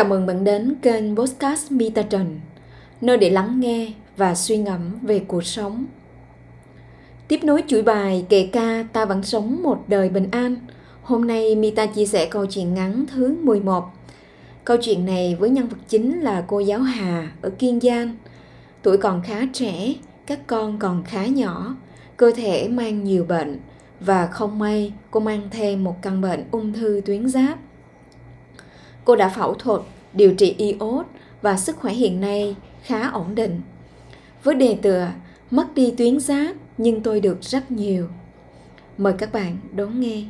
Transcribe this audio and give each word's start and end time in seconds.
Chào 0.00 0.08
mừng 0.08 0.26
bạn 0.26 0.44
đến 0.44 0.74
kênh 0.82 1.16
Podcast 1.16 1.72
Mita 1.72 2.02
Trần, 2.02 2.40
nơi 3.00 3.16
để 3.16 3.30
lắng 3.30 3.60
nghe 3.60 3.92
và 4.16 4.34
suy 4.34 4.56
ngẫm 4.56 4.98
về 5.02 5.18
cuộc 5.18 5.44
sống. 5.44 5.86
Tiếp 7.28 7.40
nối 7.44 7.62
chuỗi 7.66 7.82
bài 7.82 8.26
kể 8.28 8.48
ca 8.52 8.84
Ta 8.92 9.04
vẫn 9.04 9.22
sống 9.22 9.62
một 9.62 9.84
đời 9.88 10.08
bình 10.08 10.28
an, 10.32 10.56
hôm 11.02 11.26
nay 11.26 11.56
Mita 11.56 11.86
chia 11.86 12.06
sẻ 12.06 12.26
câu 12.26 12.46
chuyện 12.46 12.74
ngắn 12.74 13.04
thứ 13.12 13.36
11. 13.42 13.84
Câu 14.64 14.76
chuyện 14.82 15.06
này 15.06 15.36
với 15.40 15.50
nhân 15.50 15.68
vật 15.68 15.78
chính 15.88 16.20
là 16.20 16.44
cô 16.46 16.60
giáo 16.60 16.80
Hà 16.80 17.32
ở 17.42 17.50
Kiên 17.50 17.80
Giang. 17.80 18.16
Tuổi 18.82 18.96
còn 18.96 19.22
khá 19.22 19.42
trẻ, 19.52 19.94
các 20.26 20.46
con 20.46 20.78
còn 20.78 21.04
khá 21.04 21.26
nhỏ, 21.26 21.76
cơ 22.16 22.32
thể 22.36 22.68
mang 22.68 23.04
nhiều 23.04 23.24
bệnh 23.24 23.60
và 24.00 24.26
không 24.26 24.58
may 24.58 24.92
cô 25.10 25.20
mang 25.20 25.48
thêm 25.50 25.84
một 25.84 26.02
căn 26.02 26.20
bệnh 26.20 26.44
ung 26.50 26.72
thư 26.72 27.00
tuyến 27.06 27.28
giáp 27.28 27.58
Cô 29.04 29.16
đã 29.16 29.28
phẫu 29.28 29.54
thuật, 29.54 29.80
điều 30.12 30.34
trị 30.34 30.54
iốt 30.58 31.06
và 31.42 31.56
sức 31.56 31.76
khỏe 31.76 31.92
hiện 31.92 32.20
nay 32.20 32.56
khá 32.82 33.08
ổn 33.08 33.34
định. 33.34 33.60
Với 34.42 34.54
đề 34.54 34.78
tựa 34.82 35.08
Mất 35.50 35.74
đi 35.74 35.94
tuyến 35.96 36.20
giáp 36.20 36.56
nhưng 36.78 37.02
tôi 37.02 37.20
được 37.20 37.38
rất 37.42 37.70
nhiều. 37.70 38.08
Mời 38.98 39.12
các 39.18 39.32
bạn 39.32 39.56
đón 39.72 40.00
nghe. 40.00 40.24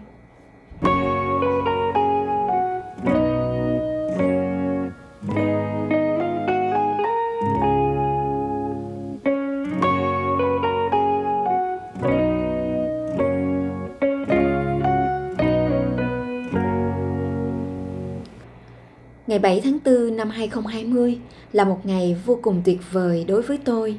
Ngày 19.30 19.38
7 19.38 19.60
tháng 19.60 19.78
4 19.84 20.16
năm 20.16 20.30
2020 20.30 21.18
là 21.52 21.64
một 21.64 21.86
ngày 21.86 22.16
vô 22.26 22.38
cùng 22.42 22.62
tuyệt 22.64 22.78
vời 22.92 23.24
đối 23.28 23.42
với 23.42 23.58
tôi. 23.64 23.98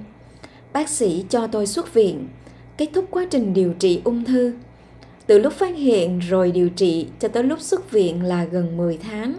Bác 0.73 0.89
sĩ 0.89 1.25
cho 1.29 1.47
tôi 1.47 1.67
xuất 1.67 1.93
viện, 1.93 2.27
kết 2.77 2.89
thúc 2.93 3.05
quá 3.11 3.25
trình 3.29 3.53
điều 3.53 3.73
trị 3.73 4.01
ung 4.03 4.23
thư. 4.23 4.53
Từ 5.27 5.39
lúc 5.39 5.53
phát 5.53 5.75
hiện 5.75 6.19
rồi 6.19 6.51
điều 6.51 6.69
trị 6.69 7.07
cho 7.19 7.27
tới 7.27 7.43
lúc 7.43 7.61
xuất 7.61 7.91
viện 7.91 8.23
là 8.23 8.43
gần 8.43 8.77
10 8.77 8.97
tháng. 8.97 9.33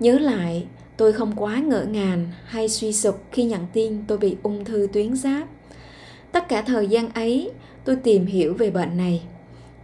Nhớ 0.00 0.18
lại, 0.18 0.66
tôi 0.96 1.12
không 1.12 1.32
quá 1.36 1.58
ngỡ 1.58 1.84
ngàng 1.84 2.26
hay 2.44 2.68
suy 2.68 2.92
sụp 2.92 3.22
khi 3.30 3.44
nhận 3.44 3.66
tin 3.72 4.04
tôi 4.06 4.18
bị 4.18 4.36
ung 4.42 4.64
thư 4.64 4.88
tuyến 4.92 5.16
giáp. 5.16 5.48
Tất 6.32 6.48
cả 6.48 6.62
thời 6.62 6.86
gian 6.86 7.08
ấy, 7.08 7.50
tôi 7.84 7.96
tìm 7.96 8.26
hiểu 8.26 8.54
về 8.54 8.70
bệnh 8.70 8.96
này, 8.96 9.22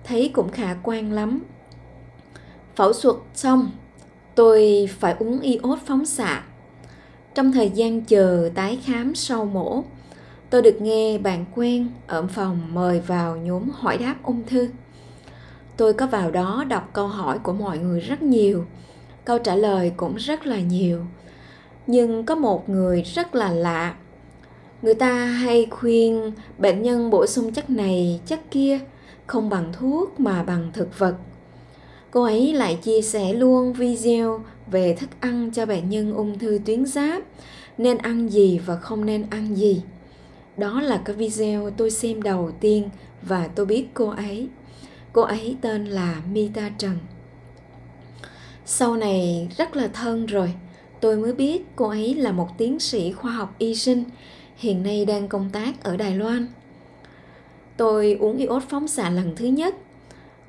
thấy 0.05 0.31
cũng 0.33 0.51
khả 0.51 0.77
quan 0.83 1.13
lắm. 1.13 1.43
Phẫu 2.77 2.93
thuật 2.93 3.17
xong, 3.35 3.71
tôi 4.39 4.89
phải 4.99 5.15
uống 5.19 5.41
iốt 5.41 5.79
phóng 5.87 6.05
xạ. 6.05 6.43
Trong 7.35 7.53
thời 7.53 7.71
gian 7.71 8.01
chờ 8.01 8.51
tái 8.55 8.79
khám 8.85 9.15
sau 9.15 9.45
mổ, 9.45 9.85
tôi 10.51 10.63
được 10.63 10.81
nghe 10.81 11.19
bạn 11.19 11.45
quen 11.55 11.89
ở 12.07 12.27
phòng 12.27 12.75
mời 12.75 13.01
vào 13.01 13.37
nhóm 13.37 13.71
hỏi 13.73 13.99
đáp 13.99 14.15
ung 14.23 14.43
thư. 14.47 14.69
Tôi 15.77 15.93
có 15.93 16.07
vào 16.07 16.31
đó 16.31 16.65
đọc 16.69 16.91
câu 16.93 17.07
hỏi 17.07 17.39
của 17.39 17.53
mọi 17.53 17.79
người 17.79 18.01
rất 18.01 18.23
nhiều, 18.23 18.65
câu 19.25 19.39
trả 19.39 19.55
lời 19.55 19.93
cũng 19.97 20.17
rất 20.17 20.47
là 20.47 20.61
nhiều. 20.61 21.01
Nhưng 21.87 22.25
có 22.25 22.35
một 22.35 22.69
người 22.69 23.03
rất 23.03 23.35
là 23.35 23.53
lạ. 23.53 23.95
Người 24.83 24.95
ta 24.95 25.25
hay 25.25 25.67
khuyên 25.71 26.33
bệnh 26.59 26.83
nhân 26.83 27.11
bổ 27.11 27.27
sung 27.27 27.53
chất 27.53 27.71
này, 27.71 28.21
chất 28.27 28.41
kia, 28.51 28.79
không 29.27 29.49
bằng 29.49 29.73
thuốc 29.73 30.21
mà 30.21 30.43
bằng 30.43 30.71
thực 30.73 30.99
vật 30.99 31.15
cô 32.11 32.23
ấy 32.23 32.53
lại 32.53 32.79
chia 32.83 33.03
sẻ 33.03 33.33
luôn 33.33 33.73
video 33.73 34.45
về 34.71 34.95
thức 34.95 35.11
ăn 35.21 35.51
cho 35.55 35.67
bệnh 35.67 35.89
nhân 35.89 36.15
ung 36.15 36.39
thư 36.39 36.61
tuyến 36.65 36.87
giáp, 36.87 37.23
nên 37.79 37.99
ăn 37.99 38.29
gì 38.29 38.61
và 38.67 38.77
không 38.77 39.07
nên 39.07 39.27
ăn 39.31 39.57
gì. 39.57 39.83
Đó 40.57 40.81
là 40.81 41.03
cái 41.05 41.17
video 41.17 41.71
tôi 41.71 41.91
xem 41.91 42.23
đầu 42.23 42.51
tiên 42.61 42.89
và 43.23 43.49
tôi 43.55 43.67
biết 43.67 43.87
cô 43.95 44.09
ấy. 44.09 44.49
Cô 45.13 45.23
ấy 45.23 45.57
tên 45.61 45.85
là 45.85 46.23
mita 46.33 46.71
trần. 46.79 46.99
Sau 48.65 48.97
này 48.97 49.49
rất 49.57 49.77
là 49.77 49.89
thân 49.89 50.27
rồi, 50.27 50.53
tôi 51.01 51.17
mới 51.17 51.33
biết 51.33 51.63
cô 51.77 51.89
ấy 51.89 52.15
là 52.15 52.33
một 52.33 52.49
tiến 52.59 52.79
sĩ 52.79 53.13
khoa 53.13 53.33
học 53.33 53.55
y 53.59 53.75
sinh, 53.75 54.05
hiện 54.57 54.83
nay 54.83 55.05
đang 55.05 55.29
công 55.29 55.51
tác 55.53 55.85
ở 55.85 55.97
đài 55.97 56.15
loan. 56.15 56.47
Tôi 57.77 58.17
uống 58.21 58.37
iốt 58.37 58.63
phóng 58.69 58.89
xạ 58.89 59.11
lần 59.11 59.37
thứ 59.37 59.47
nhất 59.47 59.75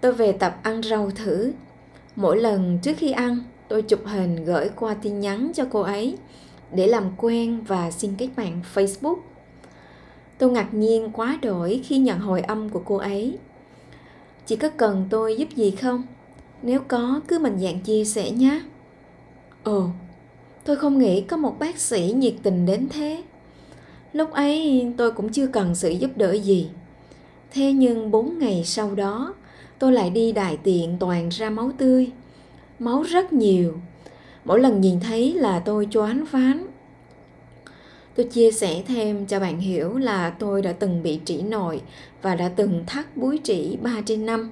tôi 0.01 0.13
về 0.13 0.31
tập 0.31 0.59
ăn 0.63 0.83
rau 0.83 1.11
thử. 1.11 1.51
Mỗi 2.15 2.41
lần 2.41 2.79
trước 2.81 2.93
khi 2.97 3.11
ăn, 3.11 3.37
tôi 3.67 3.81
chụp 3.81 3.99
hình 4.05 4.45
gửi 4.45 4.69
qua 4.75 4.93
tin 4.93 5.19
nhắn 5.19 5.51
cho 5.55 5.65
cô 5.71 5.81
ấy 5.81 6.17
để 6.71 6.87
làm 6.87 7.11
quen 7.17 7.61
và 7.67 7.91
xin 7.91 8.15
kết 8.17 8.29
bạn 8.35 8.61
facebook. 8.73 9.17
Tôi 10.37 10.51
ngạc 10.51 10.73
nhiên 10.73 11.09
quá 11.13 11.39
đổi 11.41 11.81
khi 11.85 11.97
nhận 11.97 12.19
hồi 12.19 12.41
âm 12.41 12.69
của 12.69 12.81
cô 12.85 12.95
ấy. 12.95 13.37
Chị 14.45 14.55
có 14.55 14.69
cần 14.69 15.07
tôi 15.09 15.35
giúp 15.37 15.49
gì 15.55 15.71
không? 15.71 16.03
Nếu 16.61 16.79
có, 16.87 17.21
cứ 17.27 17.39
mình 17.39 17.59
dạng 17.59 17.79
chia 17.79 18.05
sẻ 18.05 18.31
nhé. 18.31 18.61
Ồ, 19.63 19.87
tôi 20.65 20.75
không 20.75 20.97
nghĩ 20.97 21.21
có 21.21 21.37
một 21.37 21.59
bác 21.59 21.79
sĩ 21.79 22.13
nhiệt 22.17 22.33
tình 22.43 22.65
đến 22.65 22.87
thế. 22.89 23.23
Lúc 24.13 24.31
ấy, 24.31 24.87
tôi 24.97 25.11
cũng 25.11 25.29
chưa 25.29 25.47
cần 25.47 25.75
sự 25.75 25.89
giúp 25.89 26.11
đỡ 26.15 26.33
gì. 26.33 26.69
Thế 27.51 27.73
nhưng 27.73 28.11
bốn 28.11 28.39
ngày 28.39 28.63
sau 28.65 28.95
đó 28.95 29.33
tôi 29.79 29.91
lại 29.91 30.09
đi 30.09 30.31
đại 30.31 30.57
tiện 30.63 30.97
toàn 30.99 31.29
ra 31.29 31.49
máu 31.49 31.71
tươi 31.77 32.11
máu 32.79 33.03
rất 33.03 33.33
nhiều 33.33 33.73
mỗi 34.45 34.59
lần 34.59 34.81
nhìn 34.81 34.99
thấy 34.99 35.33
là 35.33 35.59
tôi 35.59 35.87
choáng 35.91 36.25
váng 36.31 36.67
tôi 38.19 38.25
chia 38.25 38.51
sẻ 38.51 38.83
thêm 38.87 39.25
cho 39.25 39.39
bạn 39.39 39.59
hiểu 39.59 39.97
là 39.97 40.29
tôi 40.29 40.61
đã 40.61 40.71
từng 40.71 41.03
bị 41.03 41.19
trĩ 41.25 41.41
nội 41.41 41.81
và 42.21 42.35
đã 42.35 42.49
từng 42.55 42.83
thắt 42.87 43.17
búi 43.17 43.39
trĩ 43.43 43.77
3 43.81 43.91
trên 44.05 44.25
5. 44.25 44.51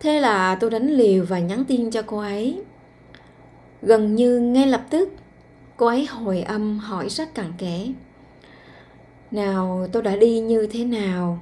Thế 0.00 0.20
là 0.20 0.54
tôi 0.54 0.70
đánh 0.70 0.86
liều 0.90 1.24
và 1.24 1.38
nhắn 1.38 1.64
tin 1.64 1.90
cho 1.90 2.02
cô 2.02 2.18
ấy. 2.18 2.60
Gần 3.82 4.14
như 4.14 4.38
ngay 4.38 4.66
lập 4.66 4.86
tức, 4.90 5.12
cô 5.76 5.86
ấy 5.86 6.06
hồi 6.06 6.42
âm 6.42 6.78
hỏi 6.78 7.08
rất 7.08 7.34
cặn 7.34 7.52
kẽ. 7.58 7.86
Nào 9.30 9.86
tôi 9.92 10.02
đã 10.02 10.16
đi 10.16 10.40
như 10.40 10.66
thế 10.66 10.84
nào, 10.84 11.40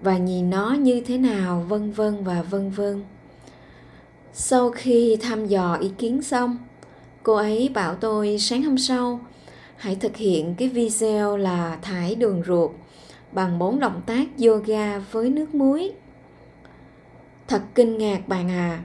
và 0.00 0.18
nhìn 0.18 0.50
nó 0.50 0.76
như 0.80 1.00
thế 1.00 1.18
nào, 1.18 1.64
vân 1.68 1.92
vân 1.92 2.24
và 2.24 2.42
vân 2.42 2.70
vân. 2.70 3.04
Sau 4.32 4.70
khi 4.70 5.16
thăm 5.20 5.46
dò 5.46 5.76
ý 5.80 5.90
kiến 5.98 6.22
xong, 6.22 6.58
cô 7.22 7.34
ấy 7.34 7.70
bảo 7.74 7.94
tôi 7.94 8.38
sáng 8.38 8.62
hôm 8.62 8.78
sau, 8.78 9.20
hãy 9.76 9.94
thực 9.94 10.16
hiện 10.16 10.54
cái 10.54 10.68
video 10.68 11.36
là 11.36 11.78
thải 11.82 12.14
đường 12.14 12.42
ruột 12.46 12.70
bằng 13.32 13.58
bốn 13.58 13.80
động 13.80 14.02
tác 14.06 14.28
yoga 14.46 14.98
với 14.98 15.30
nước 15.30 15.54
muối. 15.54 15.92
Thật 17.48 17.62
kinh 17.74 17.98
ngạc 17.98 18.28
bạn 18.28 18.50
à 18.50 18.84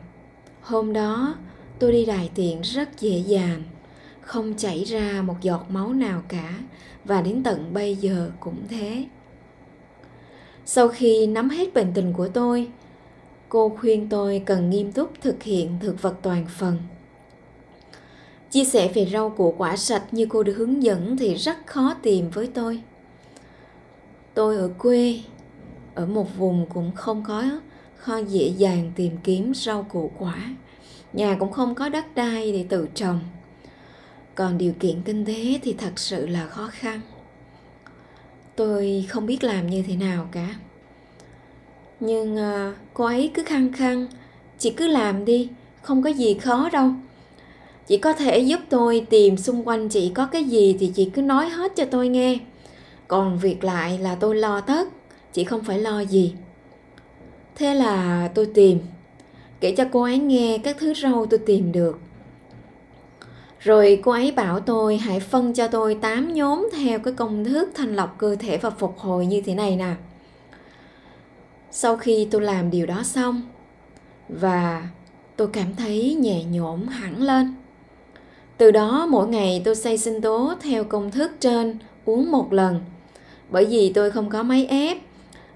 hôm 0.61 0.93
đó, 0.93 1.35
tôi 1.79 1.91
đi 1.91 2.05
đại 2.05 2.31
tiện 2.35 2.61
rất 2.61 2.99
dễ 2.99 3.17
dàng, 3.17 3.63
không 4.21 4.53
chảy 4.57 4.83
ra 4.83 5.21
một 5.21 5.35
giọt 5.41 5.65
máu 5.69 5.93
nào 5.93 6.21
cả, 6.27 6.53
và 7.05 7.21
đến 7.21 7.43
tận 7.43 7.73
bây 7.73 7.95
giờ 7.95 8.31
cũng 8.39 8.57
thế 8.69 9.05
sau 10.73 10.87
khi 10.87 11.27
nắm 11.27 11.49
hết 11.49 11.73
bệnh 11.73 11.91
tình 11.93 12.13
của 12.13 12.27
tôi, 12.27 12.67
cô 13.49 13.69
khuyên 13.69 14.09
tôi 14.09 14.43
cần 14.45 14.69
nghiêm 14.69 14.91
túc 14.91 15.21
thực 15.21 15.43
hiện 15.43 15.77
thực 15.81 16.01
vật 16.01 16.15
toàn 16.21 16.45
phần. 16.57 16.77
Chia 18.51 18.63
sẻ 18.65 18.91
về 18.93 19.07
rau 19.13 19.29
củ 19.29 19.55
quả 19.57 19.77
sạch 19.77 20.03
như 20.11 20.25
cô 20.29 20.43
được 20.43 20.53
hướng 20.53 20.83
dẫn 20.83 21.17
thì 21.17 21.35
rất 21.35 21.57
khó 21.65 21.95
tìm 22.01 22.29
với 22.29 22.47
tôi. 22.47 22.81
Tôi 24.33 24.57
ở 24.57 24.69
quê, 24.77 25.19
ở 25.95 26.05
một 26.05 26.37
vùng 26.37 26.65
cũng 26.73 26.91
không 26.95 27.23
có 27.27 27.43
kho 27.97 28.17
dễ 28.17 28.47
dàng 28.57 28.91
tìm 28.95 29.17
kiếm 29.23 29.53
rau 29.55 29.83
củ 29.83 30.11
quả. 30.19 30.55
Nhà 31.13 31.37
cũng 31.39 31.51
không 31.51 31.75
có 31.75 31.89
đất 31.89 32.05
đai 32.15 32.51
để 32.51 32.65
tự 32.69 32.87
trồng. 32.95 33.19
Còn 34.35 34.57
điều 34.57 34.73
kiện 34.79 35.01
kinh 35.01 35.25
tế 35.25 35.59
thì 35.61 35.73
thật 35.73 35.99
sự 35.99 36.27
là 36.27 36.47
khó 36.47 36.69
khăn 36.71 37.01
tôi 38.61 39.05
không 39.09 39.25
biết 39.25 39.43
làm 39.43 39.67
như 39.67 39.83
thế 39.87 39.95
nào 39.95 40.27
cả. 40.31 40.55
Nhưng 41.99 42.37
à, 42.37 42.73
cô 42.93 43.05
ấy 43.05 43.31
cứ 43.33 43.43
khăng 43.43 43.73
khăng 43.73 44.07
chị 44.59 44.69
cứ 44.69 44.87
làm 44.87 45.25
đi 45.25 45.49
không 45.81 46.03
có 46.03 46.09
gì 46.09 46.33
khó 46.33 46.69
đâu. 46.73 46.89
Chị 47.87 47.97
có 47.97 48.13
thể 48.13 48.39
giúp 48.39 48.59
tôi 48.69 49.05
tìm 49.09 49.37
xung 49.37 49.67
quanh 49.67 49.89
chị 49.89 50.11
có 50.15 50.25
cái 50.25 50.43
gì 50.43 50.77
thì 50.79 50.91
chị 50.95 51.11
cứ 51.13 51.21
nói 51.21 51.49
hết 51.49 51.71
cho 51.75 51.85
tôi 51.85 52.07
nghe. 52.07 52.39
Còn 53.07 53.37
việc 53.37 53.63
lại 53.63 53.97
là 53.97 54.15
tôi 54.15 54.35
lo 54.35 54.61
tất 54.61 54.87
chị 55.33 55.43
không 55.43 55.63
phải 55.63 55.79
lo 55.79 55.99
gì. 55.99 56.33
Thế 57.55 57.73
là 57.73 58.29
tôi 58.35 58.45
tìm 58.45 58.79
kể 59.59 59.75
cho 59.77 59.85
cô 59.91 60.01
ấy 60.03 60.17
nghe 60.19 60.57
các 60.57 60.77
thứ 60.79 60.93
rau 60.93 61.25
tôi 61.25 61.39
tìm 61.45 61.71
được 61.71 61.99
rồi 63.61 63.99
cô 64.03 64.11
ấy 64.11 64.31
bảo 64.31 64.59
tôi, 64.59 64.97
hãy 64.97 65.19
phân 65.19 65.53
cho 65.53 65.67
tôi 65.67 65.95
8 65.95 66.33
nhóm 66.33 66.69
theo 66.73 66.99
cái 66.99 67.13
công 67.13 67.45
thức 67.45 67.69
thanh 67.75 67.95
lọc 67.95 68.15
cơ 68.17 68.35
thể 68.35 68.57
và 68.57 68.69
phục 68.69 68.99
hồi 68.99 69.25
như 69.25 69.41
thế 69.41 69.55
này 69.55 69.75
nè. 69.75 69.93
Sau 71.71 71.97
khi 71.97 72.27
tôi 72.31 72.41
làm 72.41 72.71
điều 72.71 72.85
đó 72.85 73.03
xong, 73.03 73.41
và 74.29 74.87
tôi 75.35 75.47
cảm 75.53 75.75
thấy 75.75 76.17
nhẹ 76.19 76.43
nhõm 76.43 76.87
hẳn 76.87 77.23
lên. 77.23 77.53
Từ 78.57 78.71
đó 78.71 79.07
mỗi 79.09 79.27
ngày 79.27 79.61
tôi 79.65 79.75
xây 79.75 79.97
sinh 79.97 80.21
tố 80.21 80.53
theo 80.61 80.83
công 80.83 81.11
thức 81.11 81.31
trên 81.39 81.77
uống 82.05 82.31
một 82.31 82.53
lần. 82.53 82.81
Bởi 83.49 83.65
vì 83.65 83.91
tôi 83.93 84.11
không 84.11 84.29
có 84.29 84.43
máy 84.43 84.65
ép. 84.65 84.97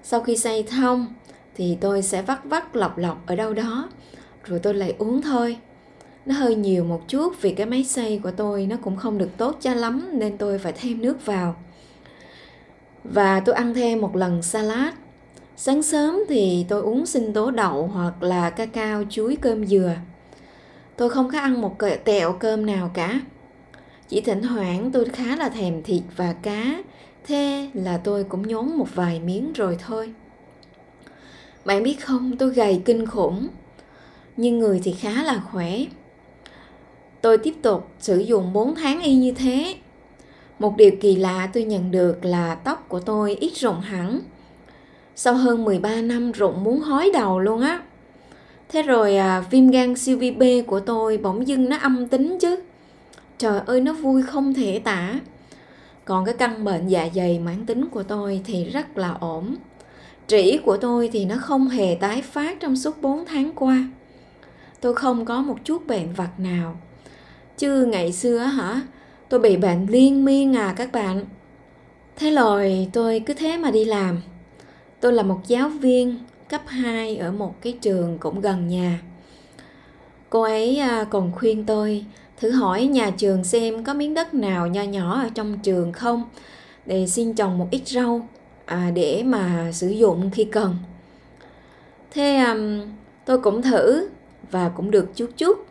Sau 0.02 0.20
khi 0.20 0.36
xây 0.36 0.62
thông 0.62 1.06
thì 1.54 1.78
tôi 1.80 2.02
sẽ 2.02 2.22
vắt 2.22 2.44
vắt 2.44 2.76
lọc 2.76 2.98
lọc 2.98 3.26
ở 3.26 3.36
đâu 3.36 3.54
đó, 3.54 3.88
rồi 4.44 4.58
tôi 4.58 4.74
lại 4.74 4.94
uống 4.98 5.22
thôi. 5.22 5.58
Nó 6.26 6.34
hơi 6.34 6.54
nhiều 6.54 6.84
một 6.84 7.08
chút 7.08 7.42
vì 7.42 7.52
cái 7.52 7.66
máy 7.66 7.84
xay 7.84 8.20
của 8.22 8.30
tôi 8.30 8.66
nó 8.66 8.76
cũng 8.82 8.96
không 8.96 9.18
được 9.18 9.30
tốt 9.36 9.56
cho 9.60 9.74
lắm 9.74 10.08
nên 10.12 10.38
tôi 10.38 10.58
phải 10.58 10.72
thêm 10.72 11.02
nước 11.02 11.26
vào. 11.26 11.56
Và 13.04 13.40
tôi 13.40 13.54
ăn 13.54 13.74
thêm 13.74 14.00
một 14.00 14.16
lần 14.16 14.42
salad. 14.42 14.94
Sáng 15.56 15.82
sớm 15.82 16.18
thì 16.28 16.66
tôi 16.68 16.82
uống 16.82 17.06
sinh 17.06 17.32
tố 17.32 17.50
đậu 17.50 17.86
hoặc 17.86 18.22
là 18.22 18.50
cacao 18.50 19.04
chuối 19.10 19.36
cơm 19.40 19.66
dừa. 19.66 19.94
Tôi 20.96 21.10
không 21.10 21.30
có 21.30 21.38
ăn 21.38 21.60
một 21.60 21.76
tẹo 22.04 22.32
cơm 22.32 22.66
nào 22.66 22.90
cả. 22.94 23.20
Chỉ 24.08 24.20
thỉnh 24.20 24.42
thoảng 24.42 24.90
tôi 24.92 25.04
khá 25.04 25.36
là 25.36 25.48
thèm 25.48 25.82
thịt 25.82 26.02
và 26.16 26.32
cá. 26.32 26.82
Thế 27.26 27.70
là 27.74 27.96
tôi 27.96 28.24
cũng 28.24 28.48
nhốn 28.48 28.76
một 28.76 28.94
vài 28.94 29.20
miếng 29.20 29.52
rồi 29.52 29.76
thôi. 29.86 30.12
Bạn 31.64 31.82
biết 31.82 32.00
không, 32.00 32.36
tôi 32.36 32.50
gầy 32.50 32.82
kinh 32.84 33.06
khủng. 33.06 33.48
Nhưng 34.36 34.58
người 34.58 34.80
thì 34.84 34.92
khá 34.92 35.22
là 35.22 35.42
khỏe 35.52 35.78
tôi 37.26 37.38
tiếp 37.38 37.54
tục 37.62 37.90
sử 37.98 38.18
dụng 38.18 38.52
4 38.52 38.74
tháng 38.74 39.02
y 39.02 39.14
như 39.14 39.32
thế. 39.32 39.74
Một 40.58 40.76
điều 40.76 40.90
kỳ 41.00 41.16
lạ 41.16 41.48
tôi 41.52 41.64
nhận 41.64 41.90
được 41.90 42.24
là 42.24 42.54
tóc 42.54 42.88
của 42.88 43.00
tôi 43.00 43.34
ít 43.34 43.52
rụng 43.56 43.80
hẳn. 43.80 44.20
Sau 45.16 45.34
hơn 45.34 45.64
13 45.64 46.00
năm 46.00 46.32
rụng 46.32 46.64
muốn 46.64 46.80
hói 46.80 47.10
đầu 47.12 47.40
luôn 47.40 47.60
á. 47.60 47.82
Thế 48.68 48.82
rồi 48.82 49.16
à, 49.16 49.44
viêm 49.50 49.70
gan 49.70 49.96
siêu 49.96 50.18
vi 50.18 50.30
B 50.30 50.42
của 50.66 50.80
tôi 50.80 51.18
bỗng 51.18 51.48
dưng 51.48 51.68
nó 51.68 51.76
âm 51.76 52.08
tính 52.08 52.38
chứ. 52.40 52.56
Trời 53.38 53.60
ơi 53.66 53.80
nó 53.80 53.92
vui 53.92 54.22
không 54.22 54.54
thể 54.54 54.80
tả. 54.84 55.20
Còn 56.04 56.24
cái 56.24 56.34
căn 56.34 56.64
bệnh 56.64 56.88
dạ 56.88 57.08
dày 57.14 57.38
mãn 57.38 57.66
tính 57.66 57.88
của 57.88 58.02
tôi 58.02 58.40
thì 58.44 58.64
rất 58.64 58.98
là 58.98 59.16
ổn. 59.20 59.56
Trĩ 60.26 60.58
của 60.64 60.76
tôi 60.76 61.10
thì 61.12 61.24
nó 61.24 61.36
không 61.40 61.68
hề 61.68 61.94
tái 62.00 62.22
phát 62.22 62.60
trong 62.60 62.76
suốt 62.76 63.02
4 63.02 63.24
tháng 63.24 63.52
qua. 63.54 63.88
Tôi 64.80 64.94
không 64.94 65.24
có 65.24 65.42
một 65.42 65.56
chút 65.64 65.86
bệnh 65.86 66.12
vặt 66.12 66.30
nào 66.38 66.76
chứ 67.56 67.84
ngày 67.84 68.12
xưa 68.12 68.38
hả 68.38 68.80
tôi 69.28 69.40
bị 69.40 69.56
bệnh 69.56 69.86
liên 69.86 70.24
miên 70.24 70.56
à 70.56 70.74
các 70.76 70.92
bạn 70.92 71.24
thế 72.16 72.30
rồi 72.30 72.88
tôi 72.92 73.22
cứ 73.26 73.34
thế 73.34 73.56
mà 73.56 73.70
đi 73.70 73.84
làm 73.84 74.20
tôi 75.00 75.12
là 75.12 75.22
một 75.22 75.40
giáo 75.46 75.68
viên 75.68 76.18
cấp 76.48 76.62
2 76.66 77.16
ở 77.16 77.32
một 77.32 77.62
cái 77.62 77.78
trường 77.80 78.18
cũng 78.18 78.40
gần 78.40 78.68
nhà. 78.68 79.00
Cô 80.30 80.42
ấy 80.42 80.78
à, 80.78 81.04
còn 81.10 81.32
khuyên 81.32 81.66
tôi 81.66 82.04
thử 82.36 82.50
hỏi 82.50 82.86
nhà 82.86 83.10
trường 83.10 83.44
xem 83.44 83.84
có 83.84 83.94
miếng 83.94 84.14
đất 84.14 84.34
nào 84.34 84.66
nho 84.66 84.82
nhỏ 84.82 85.20
ở 85.22 85.28
trong 85.34 85.58
trường 85.58 85.92
không 85.92 86.24
để 86.86 87.06
xin 87.06 87.34
trồng 87.34 87.58
một 87.58 87.68
ít 87.70 87.82
rau 87.86 88.28
à, 88.64 88.90
để 88.94 89.22
mà 89.26 89.72
sử 89.72 89.88
dụng 89.88 90.30
khi 90.30 90.44
cần. 90.44 90.76
Thế 92.10 92.36
um, 92.38 92.80
tôi 93.24 93.38
cũng 93.38 93.62
thử 93.62 94.08
và 94.50 94.68
cũng 94.68 94.90
được 94.90 95.16
chút 95.16 95.30
chút. 95.36 95.65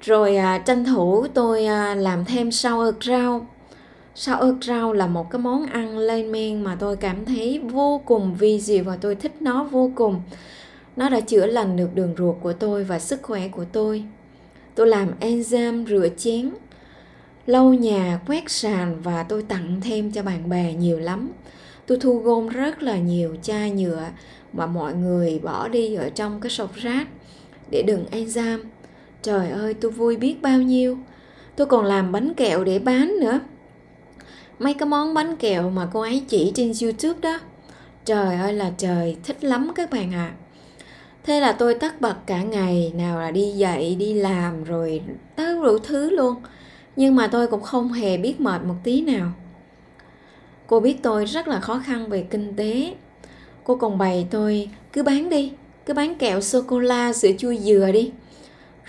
Rồi 0.00 0.36
à, 0.36 0.58
tranh 0.58 0.84
thủ 0.84 1.26
tôi 1.34 1.64
à, 1.64 1.94
làm 1.94 2.24
thêm 2.24 2.52
sau 2.52 2.80
ớt 2.80 3.04
rau 3.04 3.46
sau 4.14 4.40
ớt 4.40 4.54
rau 4.62 4.92
là 4.92 5.06
một 5.06 5.30
cái 5.30 5.38
món 5.38 5.66
ăn 5.66 5.98
lên 5.98 6.32
men 6.32 6.64
mà 6.64 6.76
tôi 6.80 6.96
cảm 6.96 7.24
thấy 7.24 7.60
vô 7.72 8.00
cùng 8.04 8.34
vi 8.34 8.60
diệu 8.60 8.84
và 8.84 8.96
tôi 9.00 9.14
thích 9.14 9.32
nó 9.40 9.64
vô 9.64 9.90
cùng. 9.94 10.22
Nó 10.96 11.08
đã 11.08 11.20
chữa 11.20 11.46
lành 11.46 11.76
được 11.76 11.94
đường 11.94 12.14
ruột 12.18 12.36
của 12.42 12.52
tôi 12.52 12.84
và 12.84 12.98
sức 12.98 13.22
khỏe 13.22 13.48
của 13.48 13.64
tôi. 13.72 14.04
Tôi 14.74 14.86
làm 14.86 15.08
enzyme 15.20 15.86
rửa 15.86 16.08
chén 16.16 16.50
lau 17.46 17.74
nhà 17.74 18.20
quét 18.26 18.50
sàn 18.50 19.00
và 19.02 19.22
tôi 19.22 19.42
tặng 19.42 19.80
thêm 19.80 20.12
cho 20.12 20.22
bạn 20.22 20.48
bè 20.48 20.72
nhiều 20.72 20.98
lắm. 20.98 21.30
Tôi 21.86 21.98
thu 22.00 22.18
gom 22.18 22.48
rất 22.48 22.82
là 22.82 22.98
nhiều 22.98 23.36
chai 23.42 23.70
nhựa 23.70 24.04
mà 24.52 24.66
mọi 24.66 24.94
người 24.94 25.38
bỏ 25.38 25.68
đi 25.68 25.94
ở 25.94 26.10
trong 26.10 26.40
cái 26.40 26.50
sọt 26.50 26.74
rác 26.74 27.08
để 27.70 27.82
đựng 27.82 28.04
enzyme 28.10 28.62
trời 29.22 29.50
ơi, 29.50 29.74
tôi 29.74 29.90
vui 29.90 30.16
biết 30.16 30.42
bao 30.42 30.62
nhiêu. 30.62 30.98
Tôi 31.56 31.66
còn 31.66 31.84
làm 31.84 32.12
bánh 32.12 32.34
kẹo 32.34 32.64
để 32.64 32.78
bán 32.78 33.16
nữa. 33.20 33.40
Mấy 34.58 34.74
cái 34.74 34.88
món 34.88 35.14
bánh 35.14 35.36
kẹo 35.36 35.70
mà 35.70 35.88
cô 35.92 36.00
ấy 36.00 36.22
chỉ 36.28 36.52
trên 36.54 36.72
youtube 36.82 37.20
đó. 37.20 37.38
Trời 38.04 38.36
ơi 38.36 38.52
là 38.52 38.70
trời, 38.78 39.16
thích 39.24 39.44
lắm 39.44 39.72
các 39.74 39.90
bạn 39.90 40.12
ạ. 40.12 40.32
À. 40.32 40.36
thế 41.24 41.40
là 41.40 41.52
tôi 41.52 41.74
tất 41.74 42.00
bật 42.00 42.16
cả 42.26 42.42
ngày, 42.42 42.92
nào 42.96 43.20
là 43.20 43.30
đi 43.30 43.50
dạy, 43.50 43.94
đi 43.94 44.14
làm, 44.14 44.64
rồi 44.64 45.02
tới 45.36 45.54
đủ 45.54 45.78
thứ 45.78 46.10
luôn. 46.10 46.34
Nhưng 46.96 47.16
mà 47.16 47.26
tôi 47.26 47.46
cũng 47.46 47.62
không 47.62 47.92
hề 47.92 48.16
biết 48.16 48.40
mệt 48.40 48.64
một 48.64 48.74
tí 48.84 49.00
nào. 49.00 49.32
Cô 50.66 50.80
biết 50.80 51.02
tôi 51.02 51.24
rất 51.24 51.48
là 51.48 51.60
khó 51.60 51.82
khăn 51.86 52.08
về 52.08 52.26
kinh 52.30 52.56
tế. 52.56 52.94
Cô 53.64 53.76
còn 53.76 53.98
bày 53.98 54.26
tôi, 54.30 54.70
cứ 54.92 55.02
bán 55.02 55.28
đi, 55.28 55.52
cứ 55.86 55.94
bán 55.94 56.14
kẹo 56.14 56.40
sô 56.40 56.62
cô 56.66 56.78
la, 56.78 57.12
sữa 57.12 57.30
chua 57.38 57.54
dừa 57.54 57.90
đi 57.92 58.12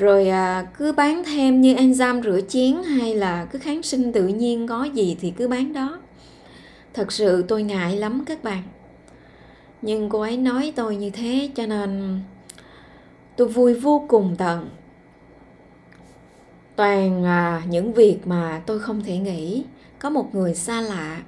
rồi 0.01 0.29
à, 0.29 0.67
cứ 0.77 0.91
bán 0.91 1.23
thêm 1.23 1.61
như 1.61 1.75
enzyme 1.75 2.21
rửa 2.23 2.41
chén 2.47 2.83
hay 2.83 3.15
là 3.15 3.45
cứ 3.45 3.59
kháng 3.59 3.83
sinh 3.83 4.13
tự 4.13 4.27
nhiên 4.27 4.67
có 4.67 4.83
gì 4.83 5.17
thì 5.21 5.31
cứ 5.37 5.47
bán 5.47 5.73
đó. 5.73 5.99
Thật 6.93 7.11
sự 7.11 7.45
tôi 7.47 7.63
ngại 7.63 7.97
lắm 7.97 8.23
các 8.25 8.43
bạn. 8.43 8.63
Nhưng 9.81 10.09
cô 10.09 10.21
ấy 10.21 10.37
nói 10.37 10.73
tôi 10.75 10.95
như 10.95 11.09
thế 11.09 11.49
cho 11.55 11.65
nên 11.65 12.19
tôi 13.35 13.47
vui 13.47 13.73
vô 13.73 14.05
cùng 14.07 14.35
tận. 14.37 14.69
Toàn 16.75 17.23
à, 17.25 17.61
những 17.69 17.93
việc 17.93 18.27
mà 18.27 18.61
tôi 18.65 18.79
không 18.79 19.03
thể 19.03 19.17
nghĩ 19.17 19.63
có 19.99 20.09
một 20.09 20.35
người 20.35 20.55
xa 20.55 20.81
lạ 20.81 21.21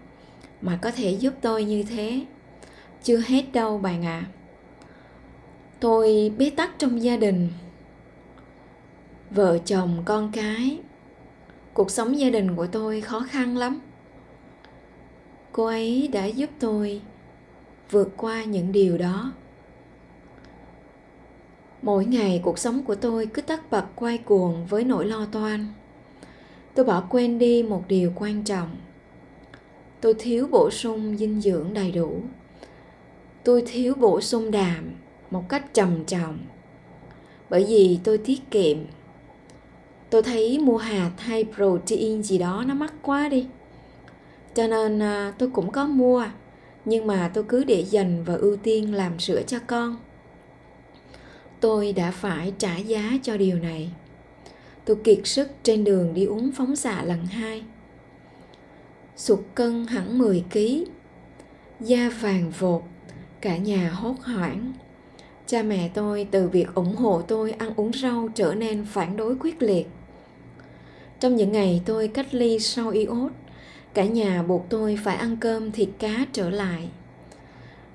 mà 0.62 0.80
có 0.82 0.92
thể 0.92 1.12
giúp 1.12 1.34
tôi 1.42 1.64
như 1.64 1.84
thế. 1.84 2.22
Chưa 3.04 3.22
hết 3.28 3.44
đâu 3.54 3.78
bạn 3.78 4.06
ạ. 4.06 4.26
À. 4.26 4.32
tôi 5.80 6.32
bế 6.38 6.50
tắc 6.50 6.80
trong 6.80 7.04
gia 7.04 7.18
đình 7.18 7.50
vợ 9.34 9.58
chồng, 9.66 10.02
con 10.06 10.32
cái. 10.34 10.80
Cuộc 11.74 11.92
sống 11.92 12.20
gia 12.20 12.30
đình 12.30 12.56
của 12.56 12.68
tôi 12.68 13.02
khó 13.02 13.20
khăn 13.30 13.58
lắm. 13.58 13.80
Cô 15.52 15.66
ấy 15.66 16.10
đã 16.14 16.26
giúp 16.26 16.50
tôi 16.60 17.02
vượt 17.92 18.14
qua 18.18 18.44
những 18.44 18.72
điều 18.72 18.98
đó. 18.98 19.34
Mỗi 21.82 22.06
ngày 22.06 22.42
cuộc 22.44 22.60
sống 22.60 22.84
của 22.84 22.96
tôi 22.96 23.26
cứ 23.26 23.42
tất 23.42 23.72
bật 23.72 23.86
quay 23.96 24.18
cuồng 24.18 24.66
với 24.66 24.84
nỗi 24.84 25.06
lo 25.06 25.26
toan. 25.26 25.68
Tôi 26.74 26.86
bỏ 26.86 27.04
quên 27.10 27.40
đi 27.40 27.64
một 27.64 27.84
điều 27.88 28.14
quan 28.16 28.44
trọng. 28.44 28.76
Tôi 30.02 30.14
thiếu 30.20 30.48
bổ 30.48 30.70
sung 30.70 31.18
dinh 31.18 31.42
dưỡng 31.42 31.74
đầy 31.74 31.92
đủ. 31.92 32.22
Tôi 33.44 33.64
thiếu 33.68 33.96
bổ 33.96 34.22
sung 34.22 34.52
đạm 34.52 34.92
một 35.32 35.50
cách 35.50 35.74
trầm 35.74 36.06
trọng. 36.06 36.40
Bởi 37.50 37.66
vì 37.68 38.00
tôi 38.04 38.18
tiết 38.18 38.52
kiệm 38.52 38.78
tôi 40.14 40.24
thấy 40.24 40.60
mua 40.60 40.78
hạt 40.78 41.12
hay 41.18 41.46
protein 41.56 42.24
gì 42.24 42.38
đó 42.38 42.64
nó 42.68 42.74
mắc 42.74 42.94
quá 43.02 43.30
đi. 43.30 43.48
Cho 44.54 44.68
nên 44.68 45.00
à, 45.00 45.34
tôi 45.38 45.50
cũng 45.50 45.72
có 45.72 45.86
mua 45.86 46.26
nhưng 46.86 47.08
mà 47.08 47.32
tôi 47.34 47.44
cứ 47.44 47.64
để 47.64 47.86
dành 47.90 48.24
và 48.24 48.34
ưu 48.36 48.56
tiên 48.56 48.96
làm 48.96 49.20
sữa 49.20 49.42
cho 49.48 49.60
con. 49.68 49.98
Tôi 51.60 51.94
đã 51.94 52.12
phải 52.12 52.54
trả 52.58 52.78
giá 52.78 53.12
cho 53.24 53.38
điều 53.38 53.60
này. 53.60 53.90
Tôi 54.86 54.98
kiệt 55.04 55.20
sức 55.24 55.50
trên 55.64 55.84
đường 55.84 56.14
đi 56.14 56.26
uống 56.26 56.52
phóng 56.52 56.76
xạ 56.76 57.04
lần 57.04 57.26
hai. 57.26 57.64
Sụt 59.16 59.40
cân 59.56 59.88
hẳn 59.88 60.18
10 60.18 60.44
kg 60.54 60.60
da 61.80 62.10
vàng 62.22 62.52
vột 62.60 62.84
cả 63.42 63.58
nhà 63.58 63.90
hốt 63.90 64.16
hoảng. 64.24 64.74
Cha 65.48 65.64
mẹ 65.64 65.90
tôi 65.94 66.28
từ 66.32 66.50
việc 66.50 66.76
ủng 66.76 66.96
hộ 66.96 67.22
tôi 67.22 67.52
ăn 67.52 67.74
uống 67.76 67.92
rau 67.94 68.30
trở 68.36 68.54
nên 68.54 68.86
phản 68.86 69.18
đối 69.18 69.36
quyết 69.36 69.62
liệt 69.62 69.88
trong 71.24 71.36
những 71.36 71.52
ngày 71.52 71.82
tôi 71.86 72.08
cách 72.08 72.34
ly 72.34 72.60
sau 72.60 72.90
iốt, 72.90 73.32
cả 73.94 74.06
nhà 74.06 74.44
buộc 74.44 74.66
tôi 74.70 75.00
phải 75.04 75.16
ăn 75.16 75.38
cơm 75.38 75.72
thịt 75.72 75.90
cá 76.00 76.26
trở 76.34 76.50
lại. 76.50 76.90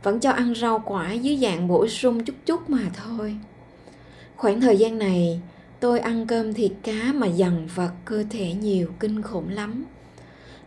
Vẫn 0.02 0.20
cho 0.20 0.30
ăn 0.30 0.54
rau 0.54 0.82
quả 0.86 1.12
dưới 1.12 1.36
dạng 1.36 1.68
bổ 1.68 1.88
sung 1.88 2.24
chút 2.24 2.34
chút 2.46 2.70
mà 2.70 2.90
thôi. 2.94 3.36
Khoảng 4.36 4.60
thời 4.60 4.76
gian 4.76 4.98
này, 4.98 5.40
tôi 5.80 6.00
ăn 6.00 6.26
cơm 6.26 6.54
thịt 6.54 6.72
cá 6.82 7.12
mà 7.14 7.26
dằn 7.26 7.68
vật 7.74 7.90
cơ 8.04 8.24
thể 8.30 8.52
nhiều 8.52 8.88
kinh 9.00 9.22
khủng 9.22 9.48
lắm. 9.48 9.84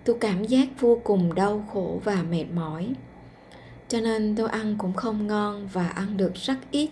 Tôi 0.03 0.15
cảm 0.19 0.45
giác 0.45 0.67
vô 0.79 1.01
cùng 1.03 1.35
đau 1.35 1.65
khổ 1.73 2.01
và 2.03 2.23
mệt 2.29 2.45
mỏi. 2.55 2.93
Cho 3.87 4.01
nên 4.01 4.35
tôi 4.35 4.49
ăn 4.49 4.75
cũng 4.77 4.93
không 4.93 5.27
ngon 5.27 5.67
và 5.73 5.87
ăn 5.87 6.17
được 6.17 6.35
rất 6.35 6.57
ít 6.71 6.89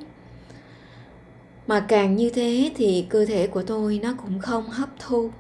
mà 1.67 1.85
càng 1.87 2.15
như 2.15 2.29
thế 2.29 2.71
thì 2.75 3.05
cơ 3.09 3.25
thể 3.25 3.47
của 3.47 3.63
tôi 3.63 3.99
nó 4.03 4.13
cũng 4.23 4.39
không 4.39 4.69
hấp 4.69 4.89
thu 4.99 5.31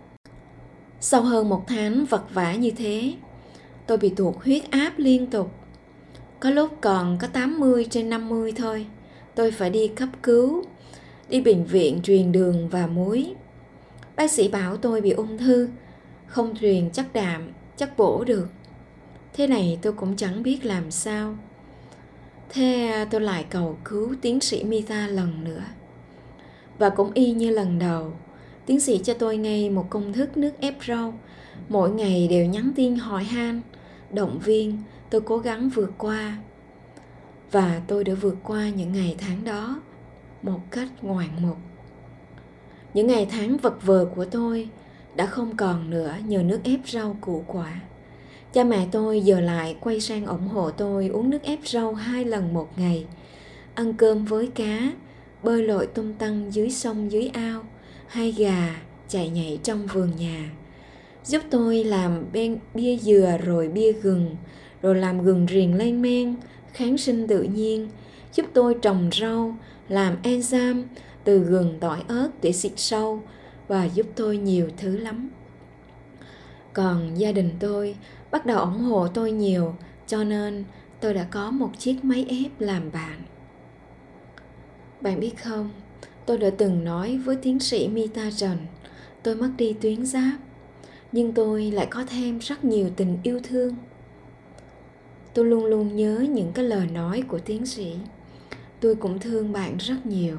sau 0.99 1.21
hơn 1.21 1.49
một 1.49 1.63
tháng 1.67 2.05
vật 2.05 2.23
vả 2.33 2.53
như 2.53 2.71
thế, 2.71 3.13
tôi 3.87 3.97
bị 3.97 4.09
tuột 4.09 4.35
huyết 4.43 4.71
áp 4.71 4.93
liên 4.97 5.27
tục. 5.27 5.51
Có 6.39 6.49
lúc 6.49 6.69
còn 6.81 7.17
có 7.21 7.27
80 7.27 7.87
trên 7.89 8.09
50 8.09 8.51
thôi. 8.51 8.85
Tôi 9.35 9.51
phải 9.51 9.69
đi 9.69 9.87
cấp 9.87 10.09
cứu, 10.23 10.63
đi 11.29 11.41
bệnh 11.41 11.65
viện 11.65 11.99
truyền 12.03 12.31
đường 12.31 12.69
và 12.69 12.87
muối. 12.87 13.33
Bác 14.15 14.31
sĩ 14.31 14.47
bảo 14.47 14.77
tôi 14.77 15.01
bị 15.01 15.11
ung 15.11 15.37
thư, 15.37 15.69
không 16.27 16.55
truyền 16.55 16.89
chất 16.89 17.05
đạm, 17.13 17.51
chất 17.77 17.97
bổ 17.97 18.23
được. 18.23 18.47
Thế 19.33 19.47
này 19.47 19.79
tôi 19.81 19.93
cũng 19.93 20.15
chẳng 20.15 20.43
biết 20.43 20.65
làm 20.65 20.91
sao. 20.91 21.37
Thế 22.49 22.87
à, 22.87 23.05
tôi 23.11 23.21
lại 23.21 23.45
cầu 23.49 23.77
cứu 23.85 24.15
tiến 24.21 24.39
sĩ 24.39 24.63
Mita 24.63 25.07
lần 25.07 25.43
nữa. 25.43 25.63
Và 26.77 26.89
cũng 26.89 27.11
y 27.13 27.31
như 27.31 27.49
lần 27.49 27.79
đầu, 27.79 28.13
tiến 28.69 28.79
sĩ 28.79 28.99
cho 29.03 29.13
tôi 29.13 29.37
ngay 29.37 29.69
một 29.69 29.85
công 29.89 30.13
thức 30.13 30.37
nước 30.37 30.51
ép 30.59 30.73
rau. 30.87 31.19
Mỗi 31.69 31.89
ngày 31.91 32.27
đều 32.27 32.45
nhắn 32.45 32.71
tin 32.75 32.95
hỏi 32.95 33.23
han, 33.23 33.61
động 34.11 34.39
viên 34.43 34.77
tôi 35.09 35.21
cố 35.21 35.37
gắng 35.37 35.69
vượt 35.69 35.91
qua. 35.97 36.37
Và 37.51 37.81
tôi 37.87 38.03
đã 38.03 38.13
vượt 38.13 38.35
qua 38.43 38.69
những 38.69 38.91
ngày 38.91 39.15
tháng 39.17 39.43
đó 39.43 39.81
một 40.41 40.59
cách 40.71 40.87
ngoạn 41.01 41.29
mục. 41.41 41.57
Những 42.93 43.07
ngày 43.07 43.27
tháng 43.29 43.57
vật 43.57 43.83
vờ 43.85 44.07
của 44.15 44.25
tôi 44.25 44.69
đã 45.15 45.25
không 45.25 45.57
còn 45.57 45.89
nữa 45.89 46.13
nhờ 46.27 46.43
nước 46.43 46.59
ép 46.63 46.79
rau 46.87 47.17
củ 47.21 47.43
quả. 47.47 47.81
Cha 48.53 48.63
mẹ 48.63 48.87
tôi 48.91 49.21
giờ 49.21 49.39
lại 49.39 49.75
quay 49.81 50.01
sang 50.01 50.25
ủng 50.25 50.47
hộ 50.47 50.71
tôi 50.71 51.07
uống 51.07 51.29
nước 51.29 51.43
ép 51.43 51.59
rau 51.65 51.93
hai 51.93 52.25
lần 52.25 52.53
một 52.53 52.69
ngày, 52.77 53.05
ăn 53.73 53.93
cơm 53.93 54.25
với 54.25 54.47
cá, 54.47 54.91
bơi 55.43 55.63
lội 55.63 55.87
tung 55.87 56.13
tăng 56.13 56.53
dưới 56.53 56.69
sông 56.69 57.11
dưới 57.11 57.27
ao, 57.33 57.63
hai 58.09 58.31
gà 58.31 58.81
chạy 59.07 59.29
nhảy 59.29 59.59
trong 59.63 59.87
vườn 59.87 60.11
nhà. 60.17 60.51
Giúp 61.23 61.41
tôi 61.49 61.83
làm 61.83 62.25
bên 62.33 62.59
bia 62.73 62.97
dừa 62.97 63.37
rồi 63.43 63.67
bia 63.67 63.91
gừng, 63.91 64.35
rồi 64.81 64.95
làm 64.95 65.23
gừng 65.23 65.47
riềng 65.49 65.75
lên 65.75 66.01
men, 66.01 66.35
kháng 66.73 66.97
sinh 66.97 67.27
tự 67.27 67.43
nhiên, 67.43 67.89
giúp 68.33 68.45
tôi 68.53 68.75
trồng 68.81 69.09
rau, 69.13 69.57
làm 69.89 70.17
enzyme 70.23 70.83
từ 71.23 71.39
gừng 71.39 71.77
tỏi 71.79 72.03
ớt 72.07 72.29
để 72.41 72.51
xịt 72.51 72.71
sâu 72.75 73.23
và 73.67 73.85
giúp 73.85 74.05
tôi 74.15 74.37
nhiều 74.37 74.69
thứ 74.77 74.97
lắm. 74.97 75.29
Còn 76.73 77.17
gia 77.17 77.31
đình 77.31 77.51
tôi 77.59 77.95
bắt 78.31 78.45
đầu 78.45 78.59
ủng 78.59 78.79
hộ 78.79 79.07
tôi 79.07 79.31
nhiều 79.31 79.75
cho 80.07 80.23
nên 80.23 80.63
tôi 80.99 81.13
đã 81.13 81.27
có 81.31 81.51
một 81.51 81.69
chiếc 81.77 82.05
máy 82.05 82.25
ép 82.29 82.51
làm 82.61 82.91
bạn. 82.91 83.21
Bạn 85.01 85.19
biết 85.19 85.43
không, 85.43 85.69
tôi 86.29 86.37
đã 86.37 86.49
từng 86.57 86.83
nói 86.83 87.17
với 87.17 87.35
tiến 87.35 87.59
sĩ 87.59 87.87
Mita 87.87 88.31
Trần, 88.31 88.57
tôi 89.23 89.35
mất 89.35 89.49
đi 89.57 89.73
tuyến 89.73 90.05
giáp, 90.05 90.33
nhưng 91.11 91.33
tôi 91.33 91.71
lại 91.71 91.87
có 91.89 92.05
thêm 92.09 92.39
rất 92.39 92.65
nhiều 92.65 92.89
tình 92.95 93.17
yêu 93.23 93.39
thương. 93.43 93.75
Tôi 95.33 95.45
luôn 95.45 95.65
luôn 95.65 95.95
nhớ 95.95 96.25
những 96.29 96.51
cái 96.53 96.65
lời 96.65 96.87
nói 96.87 97.23
của 97.27 97.39
tiến 97.39 97.65
sĩ. 97.65 97.95
Tôi 98.79 98.95
cũng 98.95 99.19
thương 99.19 99.51
bạn 99.51 99.77
rất 99.77 100.05
nhiều. 100.05 100.37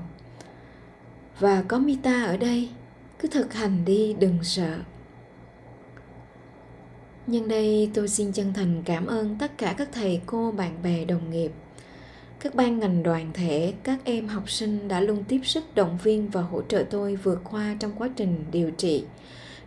Và 1.39 1.63
có 1.69 1.79
Mita 1.79 2.23
ở 2.23 2.37
đây, 2.37 2.69
cứ 3.19 3.29
thực 3.29 3.55
hành 3.55 3.85
đi, 3.85 4.15
đừng 4.19 4.39
sợ. 4.43 4.79
Nhân 7.27 7.49
đây 7.49 7.91
tôi 7.95 8.09
xin 8.09 8.33
chân 8.33 8.53
thành 8.53 8.83
cảm 8.85 9.07
ơn 9.07 9.37
tất 9.39 9.59
cả 9.59 9.75
các 9.79 9.89
thầy 9.93 10.21
cô, 10.27 10.53
bạn 10.53 10.83
bè, 10.83 11.05
đồng 11.05 11.31
nghiệp, 11.31 11.53
các 12.41 12.55
ban 12.55 12.79
ngành 12.79 13.03
đoàn 13.03 13.31
thể, 13.35 13.73
các 13.83 13.99
em 14.05 14.29
học 14.29 14.51
sinh 14.51 14.89
đã 14.89 15.01
luôn 15.01 15.25
tiếp 15.29 15.41
sức 15.45 15.75
động 15.75 15.99
viên 16.03 16.29
và 16.29 16.43
hỗ 16.43 16.63
trợ 16.63 16.85
tôi 16.91 17.17
vượt 17.17 17.41
qua 17.51 17.77
trong 17.81 17.93
quá 17.99 18.09
trình 18.17 18.45
điều 18.53 18.71
trị, 18.71 19.05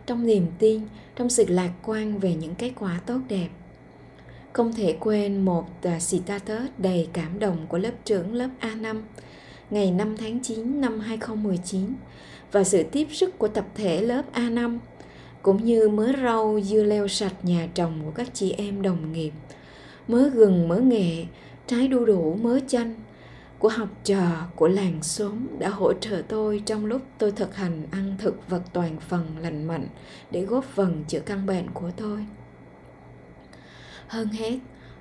trong 0.06 0.26
niềm 0.26 0.46
tin, 0.58 0.80
trong 1.16 1.30
sự 1.30 1.44
lạc 1.48 1.70
quan 1.82 2.18
về 2.18 2.34
những 2.34 2.54
kết 2.54 2.72
quả 2.80 3.00
tốt 3.06 3.18
đẹp. 3.28 3.48
Không 4.52 4.72
thể 4.72 4.96
quên 5.00 5.44
một 5.44 5.66
à, 5.82 5.96
uh, 5.96 6.02
status 6.02 6.70
đầy 6.78 7.08
cảm 7.12 7.38
động 7.38 7.66
của 7.68 7.78
lớp 7.78 7.92
trưởng 8.04 8.34
lớp 8.34 8.48
A5 8.60 9.00
ngày 9.70 9.90
5 9.90 10.16
tháng 10.16 10.40
9 10.40 10.80
năm 10.80 11.00
2019 11.00 11.94
và 12.52 12.64
sự 12.64 12.82
tiếp 12.82 13.06
sức 13.10 13.38
của 13.38 13.48
tập 13.48 13.64
thể 13.74 14.00
lớp 14.00 14.22
A5 14.32 14.78
cũng 15.42 15.64
như 15.64 15.88
mớ 15.88 16.12
rau 16.22 16.60
dưa 16.62 16.82
leo 16.82 17.08
sạch 17.08 17.34
nhà 17.42 17.68
trồng 17.74 18.00
của 18.04 18.10
các 18.10 18.34
chị 18.34 18.52
em 18.52 18.82
đồng 18.82 19.12
nghiệp, 19.12 19.32
mớ 20.08 20.28
gừng, 20.28 20.68
mớ 20.68 20.76
nghệ, 20.76 21.24
trái 21.66 21.88
đu 21.88 22.04
đủ, 22.04 22.38
mớ 22.42 22.60
chanh 22.66 22.94
của 23.58 23.68
học 23.68 23.88
trò 24.04 24.46
của 24.56 24.68
làng 24.68 25.02
xóm 25.02 25.46
đã 25.58 25.68
hỗ 25.68 25.92
trợ 25.92 26.22
tôi 26.28 26.62
trong 26.66 26.86
lúc 26.86 27.02
tôi 27.18 27.32
thực 27.32 27.56
hành 27.56 27.82
ăn 27.90 28.16
thực 28.18 28.48
vật 28.48 28.62
toàn 28.72 28.96
phần 29.08 29.26
lành 29.40 29.64
mạnh 29.66 29.86
để 30.30 30.42
góp 30.42 30.64
phần 30.64 31.04
chữa 31.08 31.20
căn 31.20 31.46
bệnh 31.46 31.70
của 31.70 31.90
tôi. 31.96 32.26
Hơn 34.06 34.28
hết, 34.28 34.58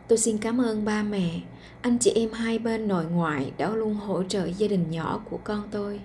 tôi 0.08 0.17
xin 0.17 0.38
cảm 0.38 0.62
ơn 0.62 0.86
ba 0.86 1.03
mẹ, 1.03 1.39
anh 1.82 1.98
chị 2.00 2.12
em 2.15 2.32
hai 2.32 2.60
bên 2.60 2.88
nội 2.88 3.05
ngoại 3.05 3.51
đã 3.58 3.70
luôn 3.70 3.93
hỗ 3.93 4.24
trợ 4.24 4.46
gia 4.58 4.67
đình 4.67 4.91
nhỏ 4.91 5.22
của 5.29 5.39
con 5.43 5.63
tôi. 5.72 6.00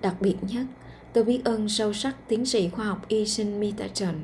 Đặc 0.00 0.14
biệt 0.20 0.36
nhất, 0.42 0.66
tôi 1.12 1.24
biết 1.24 1.44
ơn 1.44 1.68
sâu 1.68 1.92
sắc 1.92 2.16
tiến 2.28 2.46
sĩ 2.46 2.68
khoa 2.68 2.84
học 2.84 3.08
y 3.08 3.26
sinh 3.26 3.60
Mita 3.60 3.88
Trần, 3.94 4.14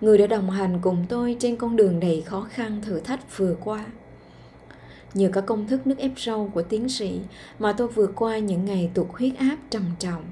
người 0.00 0.18
đã 0.18 0.26
đồng 0.26 0.50
hành 0.50 0.78
cùng 0.82 1.06
tôi 1.08 1.36
trên 1.40 1.56
con 1.56 1.76
đường 1.76 2.00
đầy 2.00 2.20
khó 2.20 2.46
khăn 2.50 2.82
thử 2.82 3.00
thách 3.00 3.38
vừa 3.38 3.56
qua. 3.60 3.84
Nhờ 5.14 5.28
các 5.32 5.46
công 5.46 5.66
thức 5.66 5.86
nước 5.86 5.98
ép 5.98 6.12
rau 6.16 6.50
của 6.54 6.62
tiến 6.62 6.88
sĩ 6.88 7.20
mà 7.58 7.72
tôi 7.72 7.88
vượt 7.88 8.12
qua 8.16 8.38
những 8.38 8.64
ngày 8.64 8.90
tụt 8.94 9.06
huyết 9.12 9.36
áp 9.38 9.56
trầm 9.70 9.84
trọng. 9.98 10.24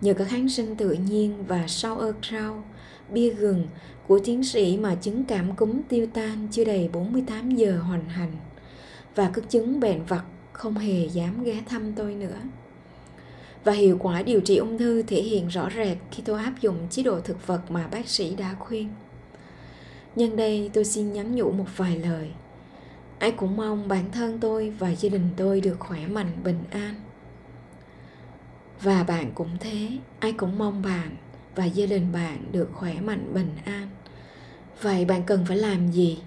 Nhờ 0.00 0.14
các 0.14 0.28
kháng 0.28 0.48
sinh 0.48 0.76
tự 0.76 0.92
nhiên 0.92 1.44
và 1.48 1.64
sau 1.68 1.98
ớt 1.98 2.14
rau, 2.32 2.64
bia 3.12 3.30
gừng 3.30 3.66
của 4.06 4.20
tiến 4.24 4.44
sĩ 4.44 4.76
mà 4.76 4.94
chứng 4.94 5.24
cảm 5.24 5.56
cúm 5.56 5.80
tiêu 5.88 6.06
tan 6.14 6.48
chưa 6.50 6.64
đầy 6.64 6.88
48 6.92 7.50
giờ 7.50 7.78
hoàn 7.78 8.08
hành 8.08 8.32
và 9.14 9.30
các 9.34 9.50
chứng 9.50 9.80
bệnh 9.80 10.04
vật 10.04 10.22
không 10.52 10.74
hề 10.74 11.04
dám 11.04 11.44
ghé 11.44 11.62
thăm 11.66 11.92
tôi 11.92 12.14
nữa. 12.14 12.36
Và 13.64 13.72
hiệu 13.72 13.96
quả 14.00 14.22
điều 14.22 14.40
trị 14.40 14.56
ung 14.56 14.78
thư 14.78 15.02
thể 15.02 15.22
hiện 15.22 15.48
rõ 15.48 15.68
rệt 15.76 15.96
khi 16.10 16.22
tôi 16.26 16.38
áp 16.38 16.52
dụng 16.60 16.76
chế 16.90 17.02
độ 17.02 17.20
thực 17.20 17.46
vật 17.46 17.60
mà 17.70 17.88
bác 17.92 18.08
sĩ 18.08 18.34
đã 18.34 18.54
khuyên. 18.58 18.88
Nhân 20.16 20.36
đây 20.36 20.70
tôi 20.72 20.84
xin 20.84 21.12
nhắn 21.12 21.34
nhủ 21.34 21.50
một 21.50 21.66
vài 21.76 21.98
lời. 21.98 22.30
Ai 23.20 23.30
cũng 23.30 23.56
mong 23.56 23.88
bản 23.88 24.12
thân 24.12 24.38
tôi 24.40 24.70
và 24.70 24.90
gia 24.90 25.08
đình 25.08 25.28
tôi 25.36 25.60
được 25.60 25.76
khỏe 25.78 26.06
mạnh 26.06 26.32
bình 26.44 26.64
an. 26.70 26.94
Và 28.82 29.02
bạn 29.02 29.32
cũng 29.34 29.50
thế, 29.60 29.88
ai 30.20 30.32
cũng 30.32 30.58
mong 30.58 30.82
bạn 30.82 31.16
và 31.54 31.64
gia 31.64 31.86
đình 31.86 32.12
bạn 32.12 32.44
được 32.52 32.68
khỏe 32.72 33.00
mạnh 33.00 33.34
bình 33.34 33.50
an. 33.64 33.88
Vậy 34.82 35.04
bạn 35.04 35.22
cần 35.26 35.44
phải 35.46 35.56
làm 35.56 35.92
gì? 35.92 36.18